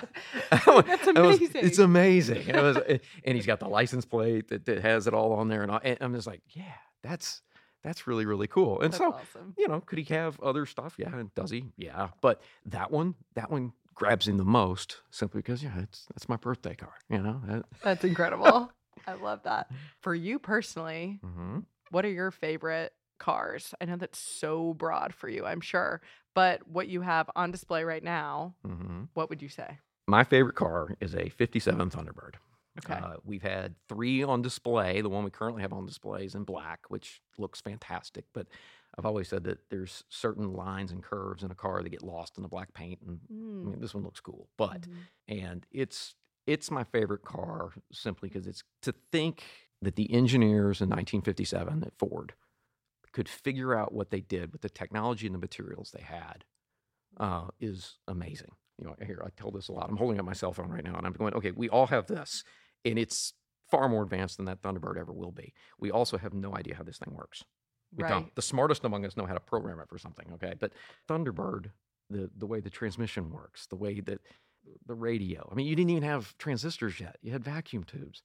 That's 0.81 1.07
It 1.07 1.15
was- 1.17 1.37
amazing. 1.37 1.65
it's 1.65 1.79
amazing. 1.79 2.47
It 2.47 2.55
was, 2.55 2.77
and 3.25 3.35
he's 3.35 3.45
got 3.45 3.59
the 3.59 3.67
license 3.67 4.05
plate 4.05 4.47
that, 4.47 4.65
that 4.65 4.81
has 4.81 5.07
it 5.07 5.13
all 5.13 5.33
on 5.33 5.49
there. 5.49 5.61
And, 5.61 5.69
all, 5.71 5.81
and 5.83 5.97
I'm 5.99 6.13
just 6.15 6.25
like, 6.25 6.41
yeah, 6.51 6.63
that's, 7.03 7.41
that's 7.83 8.07
really, 8.07 8.25
really 8.25 8.47
cool. 8.47 8.79
And 8.79 8.93
That's 8.93 8.97
so, 8.97 9.11
awesome. 9.11 9.55
you 9.57 9.67
know, 9.67 9.81
could 9.81 9.99
he 9.99 10.05
have 10.13 10.39
other 10.39 10.65
stuff? 10.65 10.95
Yeah. 10.97 11.13
And 11.13 11.33
does 11.35 11.51
he? 11.51 11.65
Yeah. 11.77 12.09
But 12.21 12.41
that 12.67 12.91
one, 12.91 13.15
that 13.35 13.51
one 13.51 13.73
grabs 13.95 14.27
him 14.27 14.37
the 14.37 14.45
most 14.45 14.97
simply 15.09 15.39
because, 15.39 15.63
yeah, 15.63 15.79
it's, 15.79 16.05
that's 16.13 16.29
my 16.29 16.37
birthday 16.37 16.75
car, 16.75 16.93
you 17.09 17.19
know? 17.19 17.63
That's 17.83 18.03
incredible. 18.03 18.71
I 19.07 19.13
love 19.13 19.43
that. 19.43 19.69
For 20.01 20.13
you 20.13 20.39
personally, 20.39 21.19
mhm. 21.25 21.63
what 21.89 22.05
are 22.05 22.09
your 22.11 22.31
favorite 22.31 22.93
cars? 23.19 23.73
I 23.79 23.85
know 23.85 23.95
that's 23.97 24.19
so 24.19 24.73
broad 24.73 25.13
for 25.13 25.29
you, 25.29 25.45
I'm 25.45 25.61
sure, 25.61 26.01
but 26.35 26.67
what 26.67 26.87
you 26.87 27.01
have 27.01 27.29
on 27.35 27.51
display 27.51 27.83
right 27.83 28.03
now, 28.03 28.55
Mhm. 28.65 29.09
what 29.13 29.29
would 29.29 29.41
you 29.41 29.49
say? 29.49 29.79
My 30.07 30.23
favorite 30.23 30.55
car 30.55 30.95
is 30.99 31.15
a 31.15 31.29
57 31.29 31.89
Thunderbird. 31.89 32.35
Okay. 32.79 32.93
Uh, 32.93 33.15
we've 33.23 33.41
had 33.43 33.75
three 33.89 34.23
on 34.23 34.41
display. 34.41 35.01
The 35.01 35.09
one 35.09 35.23
we 35.23 35.29
currently 35.29 35.61
have 35.61 35.73
on 35.73 35.85
display 35.85 36.25
is 36.25 36.35
in 36.35 36.43
black, 36.43 36.85
which 36.89 37.21
looks 37.37 37.59
fantastic. 37.61 38.25
But 38.33 38.47
I've 38.97 39.05
always 39.05 39.29
said 39.29 39.43
that 39.45 39.59
there's 39.69 40.03
certain 40.09 40.53
lines 40.53 40.91
and 40.91 41.03
curves 41.03 41.43
in 41.43 41.51
a 41.51 41.55
car 41.55 41.81
that 41.81 41.89
get 41.89 42.03
lost 42.03 42.37
in 42.37 42.43
the 42.43 42.49
black 42.49 42.73
paint, 42.73 42.99
and 43.05 43.19
I 43.63 43.67
Mm, 43.67 43.71
mean, 43.71 43.79
this 43.79 43.93
one 43.93 44.03
looks 44.03 44.19
cool. 44.19 44.49
But 44.57 44.87
mhm. 44.87 45.07
and 45.27 45.65
it's 45.71 46.15
it's 46.47 46.71
my 46.71 46.83
favorite 46.83 47.23
car 47.23 47.71
simply 47.91 48.29
because 48.29 48.47
it's 48.47 48.63
to 48.81 48.93
think 49.11 49.43
that 49.81 49.95
the 49.95 50.11
engineers 50.13 50.81
in 50.81 50.89
1957 50.89 51.83
at 51.83 51.93
Ford 51.97 52.33
could 53.11 53.29
figure 53.29 53.75
out 53.75 53.93
what 53.93 54.09
they 54.09 54.21
did 54.21 54.51
with 54.51 54.61
the 54.61 54.69
technology 54.69 55.25
and 55.27 55.35
the 55.35 55.39
materials 55.39 55.91
they 55.91 56.03
had 56.03 56.45
uh, 57.17 57.47
is 57.59 57.97
amazing. 58.07 58.51
You 58.79 58.85
know, 58.87 58.95
here 59.05 59.21
I 59.25 59.29
tell 59.35 59.51
this 59.51 59.67
a 59.67 59.73
lot. 59.73 59.89
I'm 59.89 59.97
holding 59.97 60.19
up 60.19 60.25
my 60.25 60.33
cell 60.33 60.53
phone 60.53 60.69
right 60.69 60.83
now, 60.83 60.95
and 60.95 61.05
I'm 61.05 61.13
going, 61.13 61.33
okay, 61.35 61.51
we 61.51 61.69
all 61.69 61.87
have 61.87 62.07
this, 62.07 62.43
and 62.85 62.97
it's 62.97 63.33
far 63.69 63.87
more 63.89 64.03
advanced 64.03 64.37
than 64.37 64.45
that 64.47 64.61
Thunderbird 64.61 64.97
ever 64.97 65.13
will 65.13 65.31
be. 65.31 65.53
We 65.79 65.91
also 65.91 66.17
have 66.17 66.33
no 66.33 66.55
idea 66.55 66.75
how 66.75 66.83
this 66.83 66.97
thing 66.97 67.13
works. 67.13 67.43
We 67.95 68.03
right. 68.03 68.09
don't. 68.09 68.35
The 68.35 68.41
smartest 68.41 68.83
among 68.85 69.05
us 69.05 69.17
know 69.17 69.25
how 69.25 69.33
to 69.33 69.39
program 69.39 69.79
it 69.79 69.89
for 69.89 69.97
something, 69.97 70.25
okay? 70.33 70.53
But 70.59 70.71
Thunderbird, 71.09 71.71
the 72.09 72.29
the 72.37 72.45
way 72.45 72.59
the 72.59 72.69
transmission 72.69 73.31
works, 73.31 73.67
the 73.67 73.75
way 73.75 73.99
that 74.01 74.19
the 74.85 74.93
radio. 74.95 75.47
I 75.51 75.55
mean, 75.55 75.67
you 75.67 75.75
didn't 75.75 75.89
even 75.91 76.03
have 76.03 76.37
transistors 76.37 76.99
yet. 76.99 77.17
You 77.21 77.31
had 77.31 77.43
vacuum 77.43 77.83
tubes. 77.83 78.23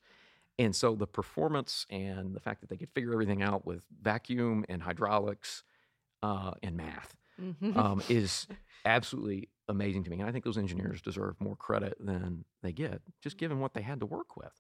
And 0.59 0.74
so 0.74 0.94
the 0.94 1.07
performance 1.07 1.87
and 1.90 2.35
the 2.35 2.40
fact 2.40 2.61
that 2.61 2.70
they 2.70 2.76
could 2.76 2.90
figure 2.94 3.12
everything 3.12 3.42
out 3.42 3.66
with 3.66 3.83
vacuum 4.02 4.64
and 4.68 4.83
hydraulics 4.83 5.64
uh, 6.22 6.52
and 6.62 6.76
math 6.76 7.14
Mhm. 7.40 7.76
um, 7.76 8.02
is 8.09 8.46
absolutely 8.87 9.50
amazing 9.68 10.05
to 10.05 10.11
me. 10.11 10.18
And 10.20 10.29
I 10.29 10.33
think 10.33 10.44
those 10.44 10.57
engineers 10.57 11.02
deserve 11.02 11.38
more 11.40 11.57
credit 11.57 11.96
than 12.00 12.44
they 12.62 12.72
get, 12.72 13.02
just 13.20 13.37
given 13.37 13.61
what 13.61 13.74
they 13.74 13.83
had 13.83 14.00
to 14.00 14.07
work 14.07 14.37
with. 14.37 14.52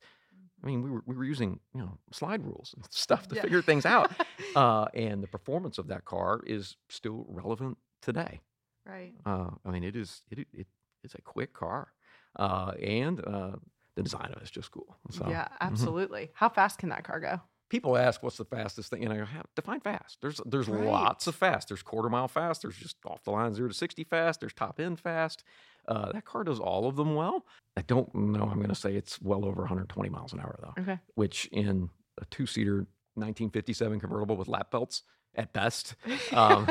I 0.62 0.66
mean, 0.66 0.82
we 0.82 0.90
were, 0.90 1.02
we 1.06 1.14
were 1.14 1.24
using, 1.24 1.60
you 1.74 1.80
know, 1.80 1.98
slide 2.12 2.44
rules 2.44 2.74
and 2.74 2.84
stuff 2.90 3.28
to 3.28 3.34
Yeah. 3.34 3.42
figure 3.42 3.62
things 3.62 3.86
out. 3.86 4.12
Uh, 4.54 4.86
and 4.94 5.22
the 5.22 5.28
performance 5.28 5.76
of 5.76 5.86
that 5.88 6.06
car 6.06 6.40
is 6.46 6.76
still 6.88 7.26
relevant 7.28 7.76
today. 8.00 8.40
right. 8.86 9.14
Uh, 9.26 9.50
I 9.66 9.70
mean, 9.70 9.84
it 9.84 9.96
is 9.96 10.22
it, 10.30 10.46
it 10.52 10.66
it's 11.04 11.14
a 11.14 11.20
quick 11.22 11.52
car, 11.52 11.92
uh, 12.36 12.72
and 12.82 13.20
uh, 13.26 13.56
the 13.96 14.02
design 14.02 14.30
of 14.32 14.38
it 14.38 14.44
is 14.44 14.50
just 14.50 14.70
cool. 14.70 14.96
So 15.10 15.24
yeah, 15.26 15.48
mhm. 15.50 15.58
absolutely. 15.60 16.30
How 16.34 16.48
fast 16.48 16.78
can 16.78 16.88
that 16.90 17.04
car 17.04 17.20
go? 17.20 17.40
people 17.68 17.96
ask, 17.96 18.22
"What's 18.22 18.36
the 18.36 18.44
fastest 18.44 18.90
thing?" 18.90 19.04
And 19.04 19.12
I 19.12 19.16
go, 19.18 19.26
define 19.54 19.80
fast. 19.80 20.18
There's 20.20 20.40
there's 20.46 20.68
Right. 20.68 20.80
lots 20.80 21.26
of 21.26 21.34
fast. 21.34 21.68
There's 21.68 21.82
quarter 21.82 22.08
mile 22.08 22.28
fast. 22.28 22.62
There's 22.62 22.76
just 22.76 22.96
off 23.04 23.24
the 23.24 23.30
line 23.32 23.54
zero 23.54 23.68
to 23.68 23.74
sixty 23.74 24.04
fast. 24.04 24.40
There's 24.40 24.54
top 24.54 24.80
end 24.80 25.00
fast. 25.00 25.42
Uh, 25.88 26.12
that 26.12 26.24
car 26.24 26.44
does 26.44 26.58
all 26.60 26.86
of 26.86 26.96
them 26.96 27.14
well. 27.14 27.44
I 27.76 27.82
don't 27.82 28.12
know. 28.14 28.42
I'm 28.42 28.56
going 28.56 28.68
to 28.68 28.74
say 28.74 28.94
it's 28.94 29.20
well 29.20 29.44
over 29.44 29.62
120 29.62 30.08
miles 30.10 30.32
an 30.32 30.40
hour 30.40 30.58
though, 30.62 30.82
Okay. 30.82 30.98
which 31.14 31.46
in 31.52 31.90
a 32.20 32.24
two 32.26 32.46
seater 32.46 32.86
1957 33.14 34.00
convertible 34.00 34.36
with 34.36 34.48
lap 34.48 34.70
belts 34.70 35.02
at 35.34 35.52
best. 35.52 35.94
Um, 36.32 36.68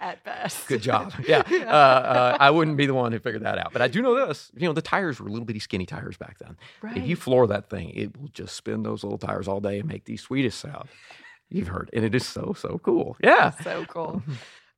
At 0.00 0.22
best. 0.24 0.66
Good 0.66 0.82
job. 0.82 1.12
Yeah. 1.26 1.42
Uh, 1.48 1.70
uh, 1.70 2.36
I 2.40 2.50
wouldn't 2.50 2.76
be 2.76 2.86
the 2.86 2.94
one 2.94 3.12
who 3.12 3.18
figured 3.20 3.44
that 3.44 3.58
out. 3.58 3.72
But 3.72 3.80
I 3.80 3.88
do 3.88 4.02
know 4.02 4.26
this. 4.26 4.50
You 4.54 4.66
know, 4.66 4.72
the 4.72 4.82
tires 4.82 5.20
were 5.20 5.30
little 5.30 5.44
bitty 5.46 5.60
skinny 5.60 5.86
tires 5.86 6.16
back 6.16 6.38
then. 6.40 6.56
right. 6.82 6.96
If 6.96 7.06
you 7.06 7.14
floor 7.16 7.46
that 7.46 7.70
thing, 7.70 7.90
it 7.90 8.18
will 8.20 8.28
just 8.28 8.56
spin 8.56 8.82
those 8.82 9.02
little 9.04 9.18
tires 9.18 9.46
all 9.48 9.60
day 9.60 9.78
and 9.78 9.88
make 9.88 10.04
the 10.04 10.16
sweetest 10.16 10.58
sound 10.58 10.88
you've 11.48 11.68
heard. 11.68 11.88
And 11.92 12.04
it 12.04 12.14
is 12.14 12.26
so, 12.26 12.54
so 12.58 12.80
cool. 12.82 13.16
Yeah. 13.22 13.50
so 13.50 13.84
cool. 13.88 14.22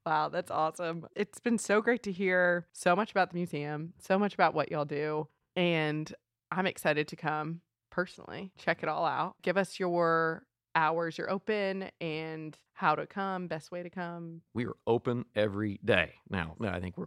Wow, 0.06 0.28
that's 0.28 0.50
awesome. 0.50 1.06
It's 1.16 1.40
been 1.40 1.56
so 1.58 1.80
great 1.80 2.02
to 2.02 2.12
hear 2.12 2.66
so 2.72 2.94
much 2.94 3.10
about 3.10 3.30
the 3.30 3.36
museum, 3.36 3.94
so 3.98 4.18
much 4.18 4.34
about 4.34 4.52
what 4.54 4.70
y'all 4.70 4.84
do. 4.84 5.28
And 5.56 6.12
I'm 6.50 6.66
excited 6.66 7.08
to 7.08 7.16
come 7.16 7.62
personally, 7.90 8.52
check 8.58 8.82
it 8.82 8.88
all 8.88 9.06
out. 9.06 9.36
Give 9.42 9.56
us 9.56 9.80
your 9.80 10.44
hours 10.74 11.16
you're 11.16 11.30
open 11.30 11.90
and 12.00 12.58
how 12.74 12.94
to 12.96 13.06
come, 13.06 13.46
best 13.46 13.70
way 13.70 13.82
to 13.82 13.88
come. 13.88 14.42
We 14.52 14.66
are 14.66 14.74
open 14.86 15.24
every 15.34 15.78
day. 15.84 16.14
Now, 16.28 16.56
I 16.60 16.80
think 16.80 16.98
we're 16.98 17.06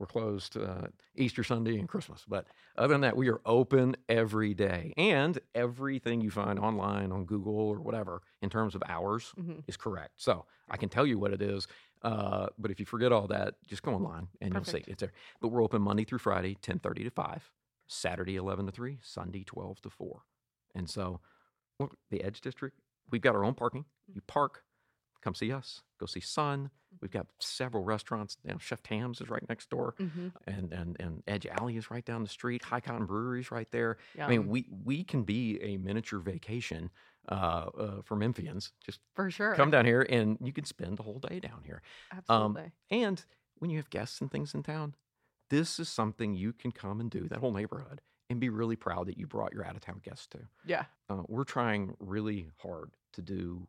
we're 0.00 0.06
closed 0.06 0.56
uh, 0.56 0.88
Easter 1.14 1.44
Sunday 1.44 1.78
and 1.78 1.88
Christmas, 1.88 2.24
but 2.26 2.48
other 2.76 2.92
than 2.92 3.02
that, 3.02 3.16
we 3.16 3.28
are 3.28 3.40
open 3.46 3.94
every 4.08 4.52
day. 4.52 4.92
And 4.96 5.38
everything 5.54 6.20
you 6.20 6.32
find 6.32 6.58
online 6.58 7.12
on 7.12 7.24
Google 7.26 7.54
or 7.56 7.78
whatever 7.80 8.20
in 8.42 8.50
terms 8.50 8.74
of 8.74 8.82
hours 8.88 9.32
Mhm. 9.38 9.62
is 9.68 9.76
correct. 9.76 10.14
So 10.16 10.46
I 10.68 10.76
can 10.78 10.88
tell 10.88 11.06
you 11.06 11.16
what 11.16 11.32
it 11.32 11.40
is. 11.40 11.68
Uh, 12.04 12.48
but 12.58 12.70
if 12.70 12.78
you 12.78 12.86
forget 12.86 13.12
all 13.12 13.26
that, 13.26 13.54
just 13.66 13.82
go 13.82 13.94
online 13.94 14.28
and 14.42 14.52
you'll 14.52 14.64
see 14.64 14.84
it's 14.86 15.00
there. 15.00 15.12
But 15.40 15.48
we're 15.48 15.62
open 15.62 15.80
Monday 15.80 16.04
through 16.04 16.18
Friday, 16.18 16.56
10:30 16.60 17.04
to 17.04 17.10
5, 17.10 17.50
Saturday 17.88 18.36
11 18.36 18.66
to 18.66 18.72
3, 18.72 18.98
Sunday 19.02 19.42
12 19.42 19.80
to 19.82 19.90
4. 19.90 20.22
And 20.74 20.88
so 20.88 21.20
look, 21.80 21.96
the 22.10 22.22
Edge 22.22 22.42
District, 22.42 22.78
we've 23.10 23.22
got 23.22 23.34
our 23.34 23.44
own 23.44 23.54
parking. 23.54 23.86
You 24.06 24.20
park, 24.26 24.64
come 25.24 25.34
see 25.34 25.50
us, 25.50 25.82
go 25.98 26.06
see 26.06 26.20
Sun. 26.20 26.70
We've 27.00 27.10
got 27.10 27.26
several 27.40 27.82
restaurants. 27.82 28.36
Chef 28.58 28.82
Tam's 28.82 29.20
is 29.20 29.28
right 29.28 29.46
next 29.48 29.68
door, 29.70 29.94
Mhm. 29.98 30.32
and 30.46 30.72
and 30.72 30.96
and 31.00 31.22
Edge 31.26 31.46
Alley 31.46 31.76
is 31.76 31.90
right 31.90 32.04
down 32.04 32.22
the 32.22 32.28
street. 32.28 32.62
High 32.62 32.80
Cotton 32.80 33.06
Brewery 33.06 33.40
is 33.40 33.50
right 33.50 33.68
there. 33.72 33.96
I 34.20 34.28
mean, 34.28 34.46
we 34.46 34.68
we 34.84 35.02
can 35.02 35.24
be 35.24 35.60
a 35.60 35.76
miniature 35.78 36.20
vacation 36.20 36.90
uh, 37.28 37.34
uh, 37.34 38.02
for 38.02 38.16
Memphians. 38.16 38.70
Just 38.84 39.00
for 39.14 39.30
sure. 39.30 39.54
come 39.54 39.70
down 39.72 39.86
here, 39.86 40.02
and 40.08 40.38
you 40.40 40.52
can 40.52 40.64
spend 40.64 40.96
the 40.98 41.02
whole 41.02 41.18
day 41.18 41.40
down 41.40 41.62
here. 41.64 41.82
Absolutely. 42.12 42.70
And 42.90 43.24
when 43.58 43.70
you 43.70 43.78
have 43.78 43.90
guests 43.90 44.20
and 44.20 44.30
things 44.30 44.54
in 44.54 44.62
town, 44.62 44.94
this 45.50 45.80
is 45.80 45.88
something 45.88 46.34
you 46.34 46.52
can 46.52 46.70
come 46.70 47.00
and 47.00 47.10
do 47.10 47.28
that 47.28 47.38
whole 47.38 47.52
neighborhood 47.52 48.00
and 48.30 48.40
be 48.40 48.48
really 48.48 48.76
proud 48.76 49.06
that 49.08 49.18
you 49.18 49.26
brought 49.26 49.52
your 49.52 49.64
out 49.66 49.74
of 49.76 49.82
town 49.82 50.00
guests 50.02 50.26
to. 50.28 50.38
yeah. 50.64 50.84
Uh, 51.10 51.22
we're 51.28 51.44
trying 51.44 51.94
really 51.98 52.50
hard 52.58 52.96
to 53.12 53.20
do 53.22 53.66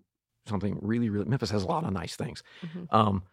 something 0.48 0.78
really, 0.82 1.10
really. 1.10 1.26
Memphis 1.26 1.50
has 1.52 1.64
a 1.64 1.68
lot 1.68 1.84
of 1.84 1.94
nice 1.94 2.16
things. 2.16 2.44
Mhm. 2.64 2.94
Um, 2.94 3.24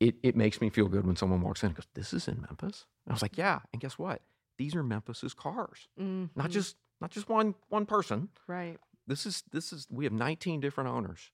it, 0.00 0.16
it 0.22 0.36
makes 0.36 0.60
me 0.60 0.68
feel 0.68 0.88
good 0.88 1.06
when 1.06 1.16
someone 1.16 1.40
walks 1.42 1.62
in 1.62 1.68
and 1.68 1.76
goes, 1.76 1.86
This 1.94 2.12
is 2.12 2.26
in 2.28 2.40
Memphis. 2.42 2.86
And 3.06 3.12
I 3.12 3.14
was 3.14 3.22
like, 3.22 3.38
Yeah. 3.38 3.60
And 3.72 3.80
guess 3.80 3.98
what? 3.98 4.22
These 4.58 4.74
are 4.74 4.82
Memphis's 4.82 5.34
cars. 5.34 5.88
Not 5.96 6.30
Mhm. 6.36 6.50
just 6.50 6.76
not 7.00 7.10
just 7.10 7.28
one 7.28 7.54
one 7.68 7.86
person. 7.86 8.28
right. 8.46 8.78
This 9.06 9.26
is 9.26 9.42
this 9.50 9.72
is 9.72 9.86
we 9.90 10.04
have 10.04 10.12
19 10.12 10.60
different 10.60 10.88
owners, 10.90 11.30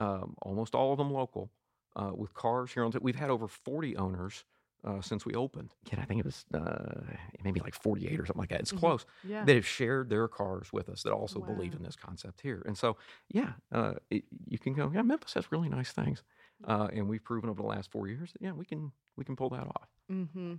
um, 0.00 0.34
almost 0.42 0.74
all 0.74 0.92
of 0.92 0.98
them 0.98 1.10
local, 1.10 1.50
uh, 1.96 2.12
with 2.14 2.34
cars 2.34 2.72
here 2.72 2.84
on. 2.84 2.92
We've 3.00 3.16
had 3.16 3.30
over 3.30 3.48
40 3.48 3.96
owners 3.96 4.44
uh, 4.84 5.00
since 5.00 5.24
we 5.26 5.34
opened. 5.34 5.74
Kit, 5.84 5.98
I 5.98 6.04
think 6.04 6.20
it 6.20 6.24
was 6.24 6.44
uh, 6.54 7.00
maybe 7.44 7.60
like 7.60 7.74
48 7.74 8.18
or 8.20 8.26
something 8.26 8.40
like 8.40 8.50
that. 8.50 8.60
It's 8.60 8.72
Mhm. 8.72 8.78
close. 8.78 9.06
Yeah. 9.24 9.44
That 9.44 9.54
have 9.56 9.66
shared 9.66 10.08
their 10.08 10.28
cars 10.28 10.72
with 10.72 10.88
us 10.88 11.02
that 11.02 11.12
also 11.12 11.40
believe 11.40 11.74
in 11.74 11.82
this 11.82 11.96
concept 11.96 12.40
here. 12.40 12.62
And 12.66 12.76
so, 12.78 12.96
yeah, 13.28 13.52
uh, 13.72 13.94
it, 14.10 14.24
you 14.46 14.58
can 14.58 14.74
go. 14.74 14.90
Yeah, 14.94 15.02
Memphis 15.02 15.34
has 15.34 15.50
really 15.52 15.68
nice 15.68 15.92
things, 15.92 16.22
uh, 16.64 16.88
and 16.92 17.08
we've 17.08 17.24
proven 17.24 17.50
over 17.50 17.60
the 17.62 17.68
last 17.68 17.90
four 17.90 18.08
years 18.08 18.32
that 18.32 18.42
yeah, 18.42 18.52
we 18.52 18.64
can 18.64 18.92
we 19.16 19.24
can 19.24 19.34
pull 19.36 19.50
that 19.50 19.66
off. 19.66 19.88
mm-hmm. 20.10 20.54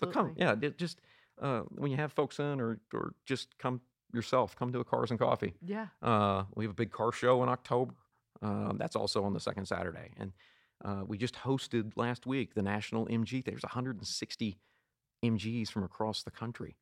But 0.00 0.12
come, 0.12 0.34
yeah, 0.36 0.54
just 0.76 1.00
uh, 1.40 1.60
when 1.70 1.90
you 1.90 1.96
have 1.96 2.12
folks 2.12 2.38
in, 2.38 2.60
or 2.60 2.78
or 2.92 3.14
just 3.24 3.56
come 3.58 3.80
yourself, 4.12 4.54
come 4.54 4.70
to 4.72 4.80
a 4.80 4.84
Cars 4.84 5.10
and 5.10 5.18
Coffee. 5.18 5.54
Yeah. 5.62 5.86
Uh, 6.02 6.44
we 6.54 6.64
have 6.64 6.70
a 6.72 6.74
big 6.74 6.90
car 6.92 7.10
show 7.12 7.42
in 7.42 7.48
October. 7.48 7.94
Um, 8.42 8.76
that's 8.78 8.96
also 8.96 9.24
on 9.24 9.32
the 9.32 9.40
second 9.40 9.66
Saturday, 9.66 10.10
and 10.18 10.32
uh, 10.84 11.02
we 11.06 11.18
just 11.18 11.34
hosted 11.34 11.92
last 11.96 12.26
week 12.26 12.54
the 12.54 12.62
National 12.62 13.06
MG. 13.06 13.44
There's 13.44 13.62
160 13.62 14.58
MGs 15.24 15.70
from 15.70 15.84
across 15.84 16.22
the 16.22 16.30
country 16.30 16.76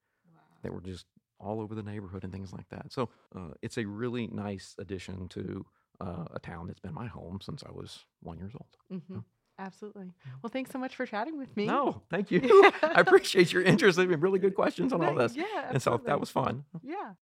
that 0.63 0.73
were 0.73 0.81
just 0.81 1.07
all 1.39 1.61
over 1.61 1.75
the 1.75 1.83
neighborhood 1.83 2.25
and 2.25 2.33
things 2.33 2.53
like 2.53 2.69
that. 2.69 2.93
So 2.93 3.09
uh, 3.35 3.53
it's 3.63 3.79
a 3.79 3.85
really 3.85 4.27
nice 4.29 4.75
addition 4.79 5.29
to 5.29 5.65
uh, 6.01 6.25
a 6.35 6.39
town 6.39 6.67
that's 6.67 6.81
been 6.81 6.95
my 6.95 7.07
home 7.07 7.41
since 7.43 7.63
I 7.67 7.73
was 7.73 8.05
one 8.23 8.39
years 8.39 8.53
old. 8.55 9.01
Mm-hmm. 9.03 9.21
Absolutely. 9.59 10.13
Well, 10.43 10.51
thanks 10.51 10.71
so 10.71 10.79
much 10.79 10.97
for 10.97 11.05
chatting 11.05 11.37
with 11.37 11.55
me. 11.55 11.67
No, 11.67 12.03
thank 12.11 12.31
you. 12.31 12.41
I 12.83 13.01
appreciate 13.01 13.53
your 13.53 13.63
interest. 13.63 13.99
They've 13.99 14.09
been 14.09 14.21
really 14.21 14.39
good 14.39 14.55
questions 14.55 14.93
on 14.93 15.05
all 15.05 15.15
this. 15.15 15.37
Yeah. 15.37 15.45
and 15.71 15.83
so 15.83 16.01
that 16.07 16.19
was 16.19 16.31
fun. 16.31 16.65
Yeah. 16.83 17.13